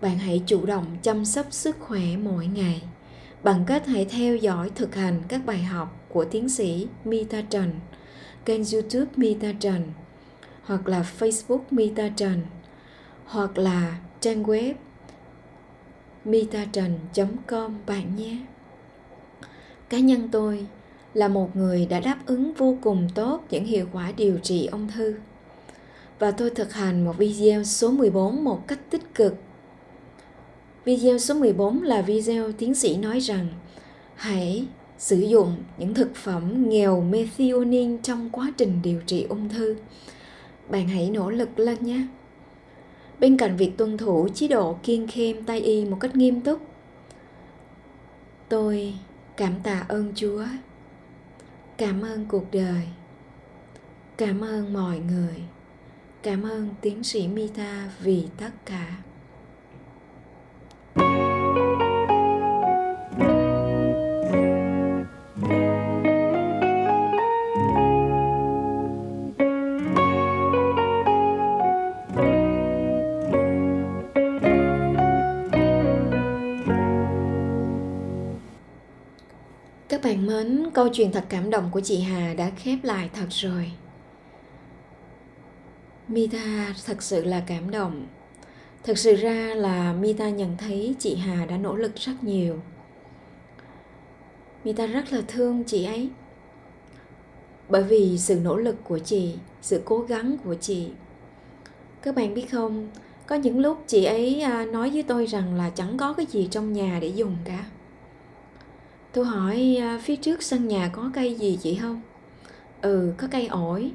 Bạn 0.00 0.18
hãy 0.18 0.42
chủ 0.46 0.66
động 0.66 0.96
chăm 1.02 1.24
sóc 1.24 1.46
sức 1.50 1.76
khỏe 1.80 2.16
mỗi 2.22 2.46
ngày 2.46 2.82
bằng 3.42 3.64
cách 3.66 3.86
hãy 3.86 4.04
theo 4.04 4.36
dõi 4.36 4.70
thực 4.74 4.94
hành 4.94 5.22
các 5.28 5.46
bài 5.46 5.62
học 5.62 6.06
của 6.08 6.24
tiến 6.24 6.48
sĩ 6.48 6.88
Mita 7.04 7.40
Trần, 7.40 7.72
kênh 8.44 8.62
YouTube 8.72 9.12
Mita 9.16 9.48
Trần, 9.60 9.82
hoặc 10.62 10.88
là 10.88 11.04
Facebook 11.18 11.62
Mita 11.70 12.08
Trần, 12.08 12.40
hoặc 13.24 13.58
là 13.58 13.98
trang 14.20 14.42
web 14.42 14.74
mitatrần.com 16.24 17.74
bạn 17.86 18.16
nhé. 18.16 18.36
Cá 19.88 19.98
nhân 19.98 20.28
tôi 20.32 20.66
là 21.14 21.28
một 21.28 21.56
người 21.56 21.86
đã 21.86 22.00
đáp 22.00 22.18
ứng 22.26 22.54
vô 22.54 22.76
cùng 22.82 23.08
tốt 23.14 23.44
những 23.50 23.64
hiệu 23.64 23.86
quả 23.92 24.12
điều 24.16 24.38
trị 24.38 24.66
ung 24.66 24.88
thư. 24.88 25.14
Và 26.18 26.30
tôi 26.30 26.50
thực 26.50 26.72
hành 26.72 27.04
một 27.04 27.18
video 27.18 27.64
số 27.64 27.90
14 27.90 28.44
một 28.44 28.68
cách 28.68 28.90
tích 28.90 29.14
cực. 29.14 29.34
Video 30.84 31.18
số 31.18 31.34
14 31.34 31.82
là 31.82 32.02
video 32.02 32.52
tiến 32.52 32.74
sĩ 32.74 32.96
nói 32.96 33.18
rằng, 33.18 33.48
hãy 34.14 34.66
sử 34.98 35.16
dụng 35.16 35.56
những 35.78 35.94
thực 35.94 36.14
phẩm 36.14 36.68
nghèo 36.68 37.00
methionine 37.00 37.96
trong 38.02 38.30
quá 38.30 38.52
trình 38.56 38.80
điều 38.82 39.00
trị 39.06 39.26
ung 39.28 39.48
thư. 39.48 39.76
Bạn 40.68 40.88
hãy 40.88 41.10
nỗ 41.10 41.30
lực 41.30 41.58
lên 41.58 41.76
nhé. 41.80 42.06
Bên 43.20 43.36
cạnh 43.36 43.56
việc 43.56 43.76
tuân 43.76 43.98
thủ 43.98 44.28
chế 44.34 44.48
độ 44.48 44.78
kiêng 44.82 45.06
khem 45.08 45.44
Tây 45.44 45.60
y 45.60 45.84
một 45.84 45.96
cách 46.00 46.16
nghiêm 46.16 46.40
túc, 46.40 46.60
tôi 48.48 48.94
cảm 49.36 49.54
tạ 49.62 49.84
ơn 49.88 50.12
Chúa. 50.14 50.44
Cảm 51.76 52.02
ơn 52.02 52.26
cuộc 52.28 52.44
đời. 52.52 52.88
Cảm 54.16 54.40
ơn 54.40 54.72
mọi 54.72 54.98
người. 54.98 55.42
Cảm 56.22 56.42
ơn 56.42 56.68
tiến 56.80 57.04
sĩ 57.04 57.28
Mita 57.28 57.90
vì 58.00 58.24
tất 58.38 58.50
cả. 58.66 58.96
Câu 80.74 80.88
chuyện 80.92 81.12
thật 81.12 81.24
cảm 81.28 81.50
động 81.50 81.68
của 81.72 81.80
chị 81.80 82.00
Hà 82.00 82.34
đã 82.34 82.50
khép 82.56 82.78
lại 82.82 83.10
thật 83.12 83.26
rồi. 83.30 83.72
Mita 86.08 86.74
thật 86.86 87.02
sự 87.02 87.24
là 87.24 87.42
cảm 87.46 87.70
động. 87.70 88.06
Thực 88.82 88.98
sự 88.98 89.14
ra 89.14 89.54
là 89.54 89.92
Mita 89.92 90.28
nhận 90.28 90.56
thấy 90.56 90.94
chị 90.98 91.16
Hà 91.16 91.44
đã 91.44 91.56
nỗ 91.56 91.76
lực 91.76 91.96
rất 91.96 92.24
nhiều. 92.24 92.60
Mita 94.64 94.86
rất 94.86 95.12
là 95.12 95.20
thương 95.28 95.64
chị 95.64 95.84
ấy. 95.84 96.10
bởi 97.68 97.82
vì 97.82 98.18
sự 98.18 98.40
nỗ 98.40 98.56
lực 98.56 98.76
của 98.84 98.98
chị, 98.98 99.34
sự 99.62 99.82
cố 99.84 99.98
gắng 99.98 100.36
của 100.44 100.54
chị 100.54 100.90
các 102.04 102.14
bạn 102.14 102.34
biết 102.34 102.50
không, 102.50 102.88
có 103.26 103.36
những 103.36 103.58
lúc 103.58 103.84
chị 103.86 104.04
ấy 104.04 104.40
à, 104.40 104.64
nói 104.64 104.90
với 104.90 105.02
tôi 105.02 105.26
rằng 105.26 105.54
là 105.54 105.70
chẳng 105.70 105.96
có 105.96 106.12
cái 106.12 106.26
gì 106.26 106.48
trong 106.50 106.72
nhà 106.72 106.98
để 107.00 107.08
dùng 107.08 107.36
cả 107.44 107.64
tôi 109.14 109.24
hỏi 109.24 109.76
à, 109.80 109.98
phía 110.02 110.16
trước 110.16 110.42
sân 110.42 110.68
nhà 110.68 110.90
có 110.92 111.10
cây 111.14 111.34
gì 111.34 111.58
chị 111.62 111.78
không? 111.82 112.00
Ừ 112.82 113.14
có 113.18 113.28
cây 113.30 113.46
ổi. 113.46 113.92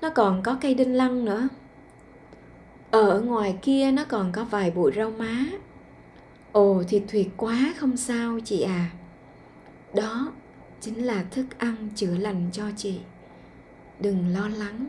Nó 0.00 0.10
còn 0.10 0.42
có 0.42 0.56
cây 0.60 0.74
đinh 0.74 0.94
lăng 0.94 1.24
nữa. 1.24 1.48
Ờ, 2.90 3.08
ở 3.10 3.20
ngoài 3.20 3.56
kia 3.62 3.90
nó 3.92 4.04
còn 4.04 4.32
có 4.32 4.44
vài 4.44 4.70
bụi 4.70 4.92
rau 4.96 5.10
má. 5.10 5.46
Ồ, 6.52 6.82
thì 6.88 7.02
tuyệt 7.12 7.28
quá, 7.36 7.74
không 7.76 7.96
sao 7.96 8.38
chị 8.44 8.60
à. 8.60 8.90
Đó, 9.94 10.32
chính 10.80 11.06
là 11.06 11.24
thức 11.30 11.46
ăn 11.58 11.88
chữa 11.94 12.16
lành 12.16 12.48
cho 12.52 12.64
chị. 12.76 12.98
Đừng 14.00 14.28
lo 14.28 14.48
lắng. 14.48 14.86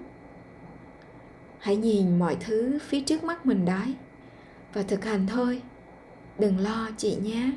Hãy 1.59 1.75
nhìn 1.75 2.19
mọi 2.19 2.37
thứ 2.39 2.79
phía 2.81 3.01
trước 3.01 3.23
mắt 3.23 3.45
mình 3.45 3.65
đấy 3.65 3.93
và 4.73 4.83
thực 4.83 5.05
hành 5.05 5.27
thôi. 5.27 5.61
Đừng 6.39 6.59
lo 6.59 6.89
chị 6.97 7.15
nhé. 7.15 7.51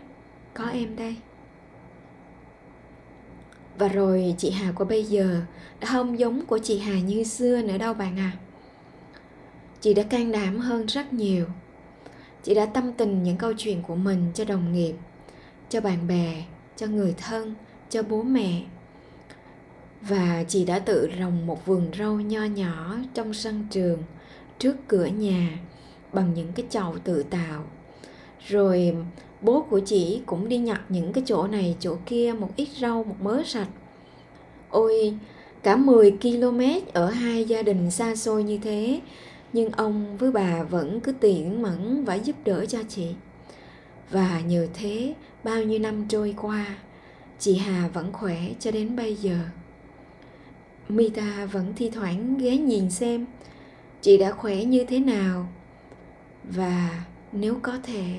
Có 0.55 0.65
em 0.65 0.97
đây 0.97 1.17
và 3.79 3.89
rồi 3.89 4.35
chị 4.39 4.51
hà 4.51 4.73
của 4.73 4.85
bây 4.85 5.05
giờ 5.05 5.41
đã 5.81 5.89
không 5.89 6.19
giống 6.19 6.47
của 6.47 6.59
chị 6.59 6.79
hà 6.79 7.01
như 7.01 7.25
xưa 7.25 7.63
nữa 7.63 7.79
đâu 7.79 7.95
bạn 7.95 8.19
à 8.19 8.33
chị 9.81 9.95
đã 9.95 10.03
can 10.03 10.33
đảm 10.33 10.59
hơn 10.59 10.87
rất 10.87 11.13
nhiều. 11.13 11.47
Chị 12.43 12.55
đã 12.55 12.67
tâm 12.67 12.93
tình 12.93 13.23
những 13.23 13.37
câu 13.37 13.53
chuyện 13.57 13.83
của 13.83 13.95
mình 13.95 14.27
cho 14.35 14.45
đồng 14.45 14.73
nghiệp, 14.73 14.95
cho 15.69 15.81
bạn 15.81 16.07
bè, 16.07 16.45
cho 16.77 16.87
người 16.87 17.15
thân, 17.19 17.55
cho 17.91 18.03
bố 18.03 18.23
mẹ. 18.23 18.63
Và 20.01 20.45
chị 20.49 20.65
đã 20.65 20.79
tự 20.79 21.11
trồng 21.19 21.47
một 21.47 21.67
vườn 21.67 21.91
rau 21.99 22.21
nho 22.21 22.45
nhỏ 22.45 22.97
trong 23.15 23.35
sân 23.35 23.67
trường, 23.71 24.03
trước 24.59 24.77
cửa 24.89 25.07
nhà, 25.07 25.59
bằng 26.13 26.35
những 26.35 26.53
cái 26.53 26.67
chậu 26.71 26.99
tự 26.99 27.23
tạo. 27.23 27.65
Rồi 28.49 28.97
bố 29.43 29.67
của 29.71 29.81
chị 29.81 30.23
cũng 30.27 30.49
đi 30.49 30.59
nhặt 30.59 30.81
những 30.89 31.13
cái 31.13 31.25
chỗ 31.27 31.47
này, 31.47 31.77
chỗ 31.81 31.97
kia, 32.07 32.35
một 32.39 32.51
ít 32.57 32.69
rau, 32.81 33.05
một 33.05 33.17
mớ 33.21 33.43
sạch. 33.47 33.69
Ôi, 34.71 35.15
cả 35.63 35.77
10 35.77 36.11
km 36.11 36.61
ở 36.93 37.11
hai 37.11 37.45
gia 37.45 37.63
đình 37.63 37.91
xa 37.91 38.15
xôi 38.17 38.43
như 38.43 38.59
thế, 38.59 39.01
nhưng 39.53 39.71
ông 39.71 40.17
với 40.17 40.33
bà 40.33 40.63
vẫn 40.63 41.01
cứ 41.01 41.13
tiện 41.13 41.63
mẫn 41.63 42.05
và 42.05 42.15
giúp 42.15 42.37
đỡ 42.45 42.67
cho 42.67 42.79
chị. 42.89 43.09
Và 44.11 44.41
nhờ 44.41 44.67
thế, 44.75 45.15
bao 45.45 45.63
nhiêu 45.63 45.79
năm 45.79 46.09
trôi 46.09 46.35
qua, 46.37 46.67
chị 47.39 47.57
hà 47.57 47.89
vẫn 47.89 48.13
khỏe 48.13 48.37
cho 48.61 48.71
đến 48.71 48.97
bây 48.97 49.17
giờ. 49.17 49.39
Mita 50.89 51.49
vẫn 51.53 51.73
thi 51.77 51.91
thoảng 51.91 52.39
ghé 52.39 52.57
nhìn 52.57 52.91
xem 52.91 53.27
chị 54.01 54.19
đã 54.19 54.33
khỏe 54.33 54.65
như 54.65 54.85
thế 54.85 54.99
nào. 54.99 55.49
Và 56.45 57.05
nếu 57.33 57.59
có 57.63 57.79
thể 57.83 58.19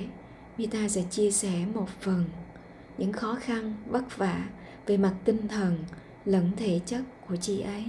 mita 0.59 0.87
sẽ 0.87 1.03
chia 1.09 1.31
sẻ 1.31 1.65
một 1.73 1.89
phần, 1.99 2.25
những 2.97 3.11
khó 3.11 3.35
khăn, 3.35 3.73
vất 3.85 4.17
vả 4.17 4.45
về 4.85 4.97
mặt 4.97 5.13
tinh 5.25 5.47
thần 5.47 5.77
lẫn 6.25 6.51
thể 6.57 6.79
chất 6.85 7.01
của 7.27 7.35
chị 7.35 7.61
ấy. 7.61 7.85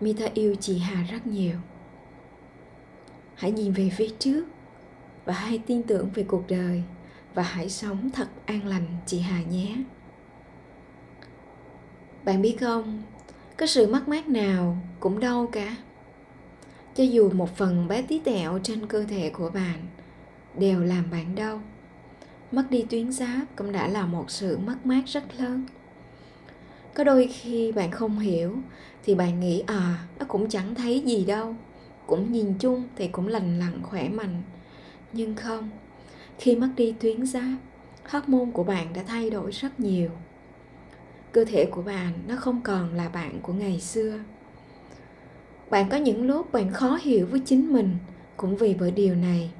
Mita 0.00 0.26
yêu 0.34 0.54
chị 0.60 0.78
hà 0.78 1.02
rất 1.02 1.26
nhiều. 1.26 1.56
Hãy 3.34 3.52
nhìn 3.52 3.72
về 3.72 3.90
phía 3.96 4.08
trước 4.18 4.44
và 5.24 5.32
hãy 5.32 5.58
tin 5.66 5.82
tưởng 5.82 6.10
về 6.14 6.22
cuộc 6.22 6.44
đời 6.48 6.82
và 7.34 7.42
hãy 7.42 7.70
sống 7.70 8.10
thật 8.10 8.28
an 8.46 8.66
lành, 8.66 8.86
chị 9.06 9.18
hà 9.20 9.42
nhé. 9.42 9.76
Bạn 12.24 12.42
biết 12.42 12.56
không, 12.60 13.02
có 13.56 13.66
sự 13.66 13.92
mất 13.92 14.08
mát 14.08 14.28
nào 14.28 14.78
cũng 15.00 15.20
đau 15.20 15.48
cả. 15.52 15.76
Cho 16.94 17.04
dù 17.04 17.30
một 17.30 17.56
phần 17.56 17.88
bé 17.88 18.02
tí 18.02 18.18
tẹo 18.18 18.58
trên 18.62 18.86
cơ 18.86 19.04
thể 19.04 19.30
của 19.30 19.50
bạn 19.50 19.93
đều 20.58 20.80
làm 20.80 21.04
bạn 21.10 21.34
đau 21.34 21.60
mất 22.54 22.70
đi 22.70 22.84
tuyến 22.90 23.12
giáp 23.12 23.56
cũng 23.56 23.72
đã 23.72 23.88
là 23.88 24.06
một 24.06 24.30
sự 24.30 24.58
mất 24.58 24.86
mát 24.86 25.02
rất 25.06 25.40
lớn. 25.40 25.66
Có 26.94 27.04
đôi 27.04 27.26
khi 27.26 27.72
bạn 27.72 27.90
không 27.90 28.18
hiểu 28.18 28.56
thì 29.04 29.14
bạn 29.14 29.40
nghĩ 29.40 29.64
à 29.66 30.06
nó 30.18 30.26
cũng 30.28 30.48
chẳng 30.48 30.74
thấy 30.74 31.00
gì 31.00 31.24
đâu. 31.24 31.54
Cũng 32.06 32.32
nhìn 32.32 32.54
chung 32.58 32.84
thì 32.96 33.08
cũng 33.08 33.28
lành 33.28 33.58
lặn 33.58 33.82
khỏe 33.82 34.08
mạnh. 34.08 34.42
Nhưng 35.12 35.34
không, 35.34 35.70
khi 36.38 36.56
mất 36.56 36.68
đi 36.76 36.94
tuyến 37.00 37.26
giáp, 37.26 37.58
hormone 38.08 38.50
của 38.52 38.64
bạn 38.64 38.92
đã 38.92 39.02
thay 39.06 39.30
đổi 39.30 39.50
rất 39.50 39.80
nhiều. 39.80 40.10
Cơ 41.32 41.44
thể 41.44 41.64
của 41.64 41.82
bạn 41.82 42.12
nó 42.26 42.36
không 42.36 42.60
còn 42.64 42.94
là 42.94 43.08
bạn 43.08 43.40
của 43.42 43.52
ngày 43.52 43.80
xưa. 43.80 44.18
Bạn 45.70 45.88
có 45.88 45.96
những 45.96 46.26
lúc 46.26 46.52
bạn 46.52 46.72
khó 46.72 46.98
hiểu 47.02 47.26
với 47.26 47.40
chính 47.44 47.72
mình 47.72 47.96
cũng 48.36 48.56
vì 48.56 48.74
bởi 48.74 48.90
điều 48.90 49.14
này 49.14 49.50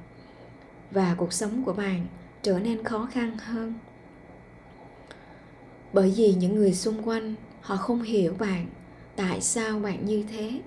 và 0.95 1.15
cuộc 1.17 1.33
sống 1.33 1.63
của 1.65 1.73
bạn 1.73 2.05
trở 2.41 2.59
nên 2.59 2.83
khó 2.83 3.07
khăn 3.11 3.37
hơn. 3.37 3.73
Bởi 5.93 6.13
vì 6.17 6.33
những 6.33 6.55
người 6.55 6.73
xung 6.73 7.07
quanh 7.07 7.35
họ 7.61 7.75
không 7.75 8.01
hiểu 8.01 8.33
bạn, 8.39 8.65
tại 9.15 9.41
sao 9.41 9.79
bạn 9.79 10.05
như 10.05 10.23
thế. 10.31 10.61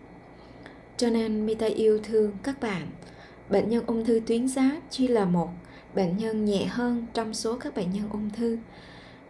Cho 0.97 1.11
nên 1.11 1.47
mita 1.47 1.67
yêu 1.67 2.01
thương 2.03 2.33
các 2.43 2.61
bạn. 2.61 2.87
Bệnh 3.51 3.69
nhân 3.69 3.85
ung 3.87 4.05
thư 4.05 4.21
tuyến 4.27 4.49
giáp 4.49 4.73
chỉ 4.91 5.09
là 5.09 5.25
một 5.25 5.49
bệnh 5.95 6.17
nhân 6.17 6.45
nhẹ 6.45 6.67
hơn 6.67 7.07
trong 7.15 7.35
số 7.35 7.57
các 7.57 7.75
bệnh 7.75 7.93
nhân 7.93 8.09
ung 8.11 8.31
thư. 8.31 8.59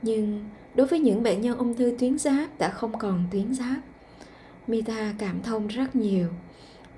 Nhưng 0.02 0.44
đối 0.74 0.86
với 0.86 1.00
những 1.00 1.22
bệnh 1.22 1.40
nhân 1.40 1.58
ung 1.58 1.76
thư 1.76 1.96
tuyến 1.98 2.18
giáp 2.18 2.58
đã 2.58 2.70
không 2.70 2.98
còn 2.98 3.24
tuyến 3.30 3.54
giáp, 3.54 3.76
mita 4.66 5.14
cảm 5.18 5.42
thông 5.42 5.66
rất 5.66 5.96
nhiều 5.96 6.28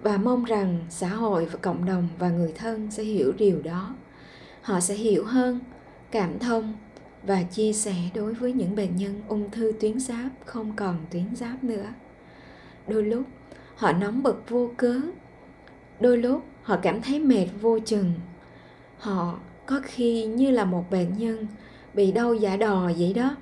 và 0.02 0.16
mong 0.16 0.44
rằng 0.44 0.78
xã 0.88 1.08
hội 1.08 1.46
và 1.46 1.58
cộng 1.62 1.84
đồng 1.84 2.08
và 2.18 2.28
người 2.28 2.52
thân 2.52 2.90
sẽ 2.90 3.02
hiểu 3.02 3.32
điều 3.38 3.62
đó. 3.62 3.94
Họ 4.62 4.80
sẽ 4.80 4.94
hiểu 4.94 5.24
hơn, 5.24 5.60
cảm 6.10 6.38
thông 6.38 6.74
và 7.22 7.42
chia 7.42 7.72
sẻ 7.72 7.94
đối 8.14 8.34
với 8.34 8.52
những 8.52 8.76
bệnh 8.76 8.96
nhân 8.96 9.22
ung 9.28 9.50
thư 9.50 9.72
tuyến 9.80 10.00
giáp 10.00 10.30
không 10.44 10.72
còn 10.76 10.96
tuyến 11.10 11.36
giáp 11.36 11.64
nữa. 11.64 11.86
Đôi 12.88 13.02
lúc, 13.02 13.22
họ 13.76 13.92
nóng 13.92 14.22
bực 14.22 14.44
vô 14.48 14.70
cớ. 14.76 15.00
Đôi 16.00 16.18
lúc, 16.18 16.44
họ 16.62 16.76
cảm 16.82 17.02
thấy 17.02 17.18
mệt 17.20 17.46
vô 17.60 17.78
chừng. 17.78 18.12
Họ 18.98 19.38
có 19.66 19.80
khi 19.84 20.24
như 20.24 20.50
là 20.50 20.64
một 20.64 20.84
bệnh 20.90 21.16
nhân 21.18 21.46
bị 21.94 22.12
đau 22.12 22.34
giả 22.34 22.56
đò 22.56 22.90
vậy 22.98 23.12
đó. 23.12 23.36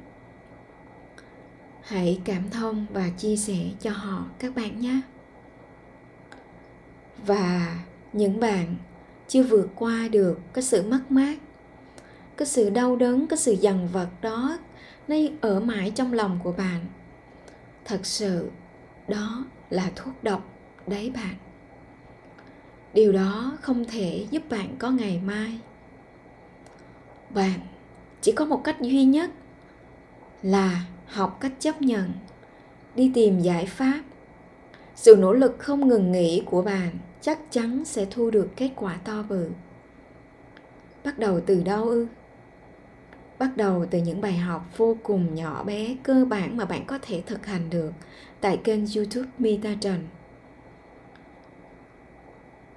Hãy 1.82 2.20
cảm 2.24 2.50
thông 2.50 2.86
và 2.92 3.10
chia 3.16 3.36
sẻ 3.36 3.58
cho 3.80 3.90
họ 3.90 4.26
các 4.38 4.54
bạn 4.56 4.80
nhé 4.80 5.00
và 7.26 7.76
những 8.12 8.40
bạn 8.40 8.76
chưa 9.28 9.42
vượt 9.42 9.68
qua 9.74 10.08
được 10.08 10.40
cái 10.52 10.62
sự 10.62 10.82
mất 10.82 11.10
mát, 11.10 11.38
cái 12.36 12.46
sự 12.46 12.70
đau 12.70 12.96
đớn, 12.96 13.26
cái 13.26 13.36
sự 13.36 13.52
dằn 13.52 13.88
vặt 13.92 14.08
đó, 14.20 14.58
nó 15.08 15.16
ở 15.40 15.60
mãi 15.60 15.92
trong 15.94 16.12
lòng 16.12 16.38
của 16.44 16.52
bạn. 16.52 16.86
Thật 17.84 18.06
sự, 18.06 18.50
đó 19.08 19.44
là 19.70 19.90
thuốc 19.96 20.24
độc 20.24 20.44
đấy 20.86 21.12
bạn. 21.14 21.34
Điều 22.94 23.12
đó 23.12 23.58
không 23.60 23.84
thể 23.84 24.26
giúp 24.30 24.42
bạn 24.50 24.76
có 24.78 24.90
ngày 24.90 25.20
mai. 25.24 25.58
Bạn 27.30 27.60
chỉ 28.20 28.32
có 28.32 28.44
một 28.44 28.60
cách 28.64 28.80
duy 28.80 29.04
nhất 29.04 29.30
là 30.42 30.84
học 31.06 31.38
cách 31.40 31.52
chấp 31.58 31.82
nhận, 31.82 32.12
đi 32.94 33.10
tìm 33.14 33.40
giải 33.40 33.66
pháp. 33.66 34.02
Sự 34.94 35.16
nỗ 35.18 35.32
lực 35.32 35.56
không 35.58 35.88
ngừng 35.88 36.12
nghỉ 36.12 36.42
của 36.46 36.62
bạn 36.62 36.90
chắc 37.20 37.38
chắn 37.50 37.84
sẽ 37.84 38.06
thu 38.10 38.30
được 38.30 38.48
kết 38.56 38.70
quả 38.76 38.98
to 39.04 39.22
bự 39.28 39.50
bắt 41.08 41.18
đầu 41.18 41.40
từ 41.46 41.62
đâu 41.64 41.84
ư? 41.84 42.06
Bắt 43.38 43.56
đầu 43.56 43.86
từ 43.90 43.98
những 43.98 44.20
bài 44.20 44.36
học 44.36 44.76
vô 44.76 44.96
cùng 45.02 45.34
nhỏ 45.34 45.64
bé, 45.64 45.96
cơ 46.02 46.24
bản 46.24 46.56
mà 46.56 46.64
bạn 46.64 46.86
có 46.86 46.98
thể 47.02 47.22
thực 47.26 47.46
hành 47.46 47.70
được 47.70 47.92
tại 48.40 48.56
kênh 48.56 48.80
youtube 48.96 49.28
mita 49.38 49.74
trần. 49.80 49.98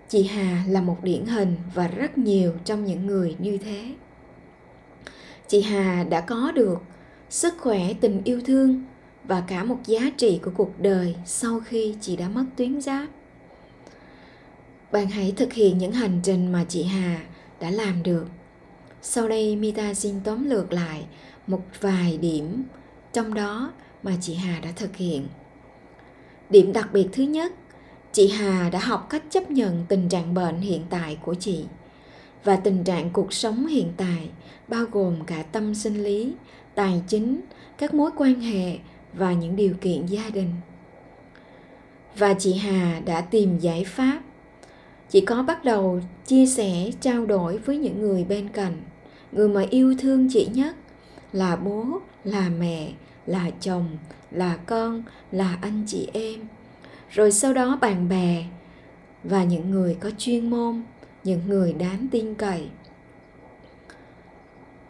Chị 0.07 0.23
hà 0.23 0.63
là 0.67 0.81
một 0.81 0.97
điển 1.03 1.25
hình 1.25 1.55
và 1.73 1.87
rất 1.87 2.17
nhiều 2.17 2.53
trong 2.65 2.85
những 2.85 3.07
người 3.07 3.35
như 3.39 3.57
thế. 3.57 3.93
Chị 5.47 5.61
hà 5.61 6.03
đã 6.03 6.21
có 6.21 6.51
được 6.55 6.81
sức 7.29 7.53
khỏe, 7.59 7.93
tình 8.01 8.21
yêu 8.23 8.41
thương 8.45 8.83
và 9.23 9.43
cả 9.47 9.63
một 9.63 9.77
giá 9.85 10.11
trị 10.17 10.39
của 10.43 10.51
cuộc 10.55 10.79
đời 10.79 11.15
sau 11.25 11.59
khi 11.59 11.95
chị 12.01 12.15
đã 12.15 12.29
mất 12.29 12.45
tuyến 12.55 12.81
giáp 12.81 13.07
bạn 14.91 15.07
hãy 15.07 15.33
thực 15.37 15.53
hiện 15.53 15.77
những 15.77 15.91
hành 15.91 16.19
trình 16.23 16.51
mà 16.51 16.65
chị 16.69 16.83
hà 16.83 17.21
đã 17.59 17.69
làm 17.69 18.03
được. 18.03 18.25
Sau 19.01 19.29
đây, 19.29 19.55
mita 19.55 19.93
xin 19.93 20.15
tóm 20.23 20.49
lược 20.49 20.73
lại 20.73 21.05
một 21.47 21.61
vài 21.79 22.17
điểm 22.17 22.63
trong 23.13 23.33
đó 23.33 23.73
mà 24.03 24.11
chị 24.21 24.35
hà 24.35 24.59
đã 24.59 24.71
thực 24.75 24.95
hiện. 24.95 25.27
Điểm 26.49 26.73
đặc 26.73 26.89
biệt 26.93 27.07
thứ 27.11 27.23
nhất, 27.23 27.53
chị 28.11 28.27
hà 28.27 28.69
đã 28.69 28.79
học 28.79 29.07
cách 29.09 29.23
chấp 29.29 29.51
nhận 29.51 29.85
tình 29.89 30.09
trạng 30.09 30.33
bệnh 30.33 30.59
hiện 30.59 30.81
tại 30.89 31.17
của 31.21 31.35
chị. 31.35 31.65
Và 32.43 32.55
tình 32.55 32.83
trạng 32.83 33.09
cuộc 33.09 33.33
sống 33.33 33.67
hiện 33.67 33.91
tại 33.97 34.29
bao 34.67 34.85
gồm 34.91 35.25
cả 35.25 35.43
tâm 35.43 35.75
sinh 35.75 36.03
lý, 36.03 36.33
tài 36.75 37.01
chính, 37.07 37.41
các 37.77 37.93
mối 37.93 38.11
quan 38.17 38.41
hệ 38.41 38.77
và 39.13 39.33
những 39.33 39.55
điều 39.55 39.73
kiện 39.81 40.05
gia 40.05 40.29
đình. 40.29 40.51
Và 42.17 42.33
chị 42.33 42.53
hà 42.53 43.01
đã 43.05 43.21
tìm 43.21 43.59
giải 43.59 43.83
pháp 43.83 44.21
chỉ 45.11 45.21
có 45.21 45.43
bắt 45.43 45.65
đầu 45.65 46.01
chia 46.25 46.45
sẻ, 46.45 46.91
trao 47.01 47.25
đổi 47.25 47.57
với 47.57 47.77
những 47.77 48.01
người 48.01 48.23
bên 48.23 48.49
cạnh. 48.49 48.81
Người 49.31 49.49
mà 49.49 49.65
yêu 49.69 49.95
thương 49.99 50.27
chị 50.29 50.47
nhất 50.53 50.75
là 51.33 51.55
bố, 51.55 51.85
là 52.23 52.49
mẹ, 52.49 52.91
là 53.25 53.49
chồng, 53.59 53.97
là 54.31 54.57
con, 54.57 55.03
là 55.31 55.57
anh 55.61 55.83
chị 55.87 56.09
em. 56.13 56.39
Rồi 57.09 57.31
sau 57.31 57.53
đó 57.53 57.77
bạn 57.81 58.09
bè 58.09 58.45
và 59.23 59.43
những 59.43 59.71
người 59.71 59.97
có 59.99 60.09
chuyên 60.17 60.49
môn, 60.49 60.81
những 61.23 61.41
người 61.47 61.73
đáng 61.73 62.07
tin 62.11 62.35
cậy. 62.35 62.67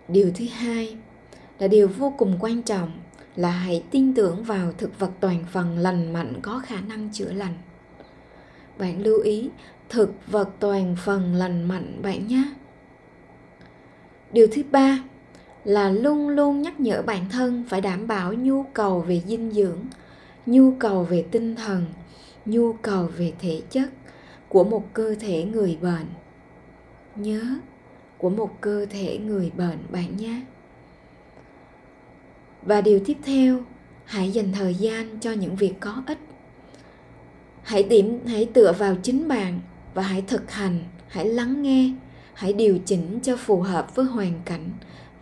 Điều 0.07 0.31
thứ 0.35 0.45
hai 0.45 0.97
là 1.59 1.67
điều 1.67 1.87
vô 1.87 2.13
cùng 2.17 2.37
quan 2.39 2.61
trọng 2.61 2.91
là 3.35 3.51
hãy 3.51 3.83
tin 3.91 4.13
tưởng 4.13 4.43
vào 4.43 4.71
thực 4.77 4.99
vật 4.99 5.11
toàn 5.19 5.45
phần 5.51 5.77
lành 5.77 6.13
mạnh 6.13 6.33
có 6.41 6.61
khả 6.65 6.81
năng 6.81 7.09
chữa 7.13 7.31
lành. 7.33 7.53
Bạn 8.77 9.03
lưu 9.03 9.19
ý 9.21 9.49
thực 9.91 10.27
vật 10.27 10.49
toàn 10.59 10.95
phần 11.05 11.35
lành 11.35 11.67
mạnh 11.67 11.99
bạn 12.01 12.27
nhé. 12.27 12.43
Điều 14.31 14.47
thứ 14.51 14.63
ba 14.71 14.99
là 15.63 15.89
luôn 15.89 16.29
luôn 16.29 16.61
nhắc 16.61 16.79
nhở 16.79 17.01
bản 17.01 17.29
thân 17.29 17.63
phải 17.69 17.81
đảm 17.81 18.07
bảo 18.07 18.33
nhu 18.33 18.63
cầu 18.63 19.01
về 19.01 19.21
dinh 19.27 19.51
dưỡng, 19.51 19.79
nhu 20.45 20.71
cầu 20.79 21.03
về 21.03 21.25
tinh 21.31 21.55
thần, 21.55 21.85
nhu 22.45 22.73
cầu 22.73 23.09
về 23.17 23.33
thể 23.39 23.61
chất 23.69 23.89
của 24.49 24.63
một 24.63 24.93
cơ 24.93 25.15
thể 25.19 25.43
người 25.43 25.77
bệnh. 25.81 26.05
Nhớ, 27.15 27.41
của 28.17 28.29
một 28.29 28.61
cơ 28.61 28.85
thể 28.89 29.17
người 29.17 29.51
bệnh 29.57 29.79
bạn 29.89 30.17
nhé. 30.17 30.41
Và 32.61 32.81
điều 32.81 32.99
tiếp 33.05 33.17
theo, 33.23 33.59
hãy 34.05 34.31
dành 34.31 34.51
thời 34.53 34.75
gian 34.75 35.19
cho 35.19 35.31
những 35.31 35.55
việc 35.55 35.73
có 35.79 36.03
ích. 36.07 36.19
Hãy 37.63 37.83
điểm 37.83 38.19
hãy 38.27 38.49
tựa 38.53 38.73
vào 38.73 38.95
chính 39.03 39.27
bạn 39.27 39.59
và 39.93 40.03
hãy 40.03 40.21
thực 40.21 40.51
hành, 40.51 40.79
hãy 41.07 41.25
lắng 41.25 41.61
nghe, 41.61 41.93
hãy 42.33 42.53
điều 42.53 42.79
chỉnh 42.85 43.19
cho 43.23 43.37
phù 43.37 43.61
hợp 43.61 43.95
với 43.95 44.05
hoàn 44.05 44.33
cảnh, 44.45 44.69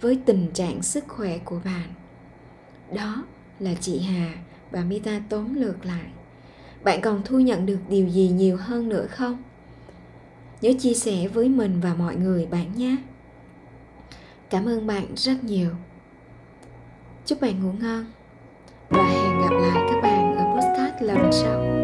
với 0.01 0.19
tình 0.25 0.51
trạng 0.53 0.81
sức 0.81 1.07
khỏe 1.07 1.37
của 1.37 1.59
bạn. 1.65 1.87
Đó 2.95 3.23
là 3.59 3.73
chị 3.81 3.99
hà 3.99 4.33
và 4.71 4.81
mita 4.83 5.21
tóm 5.29 5.55
lược 5.55 5.85
lại. 5.85 6.05
Bạn 6.83 7.01
còn 7.01 7.21
thu 7.25 7.39
nhận 7.39 7.65
được 7.65 7.79
điều 7.89 8.07
gì 8.07 8.29
nhiều 8.29 8.57
hơn 8.57 8.89
nữa 8.89 9.07
không? 9.09 9.43
Nhớ 10.61 10.71
chia 10.79 10.93
sẻ 10.93 11.27
với 11.27 11.49
mình 11.49 11.79
và 11.81 11.93
mọi 11.93 12.15
người 12.15 12.45
bạn 12.45 12.75
nhé. 12.75 12.95
Cảm 14.49 14.65
ơn 14.65 14.87
bạn 14.87 15.05
rất 15.15 15.43
nhiều. 15.43 15.69
Chúc 17.25 17.41
bạn 17.41 17.63
ngủ 17.63 17.71
ngon 17.79 18.05
và 18.89 19.03
hẹn 19.03 19.41
gặp 19.41 19.51
lại 19.51 19.87
các 19.89 20.01
bạn 20.01 20.35
ở 20.37 20.45
podcast 20.55 21.01
lần 21.01 21.29
sau. 21.31 21.78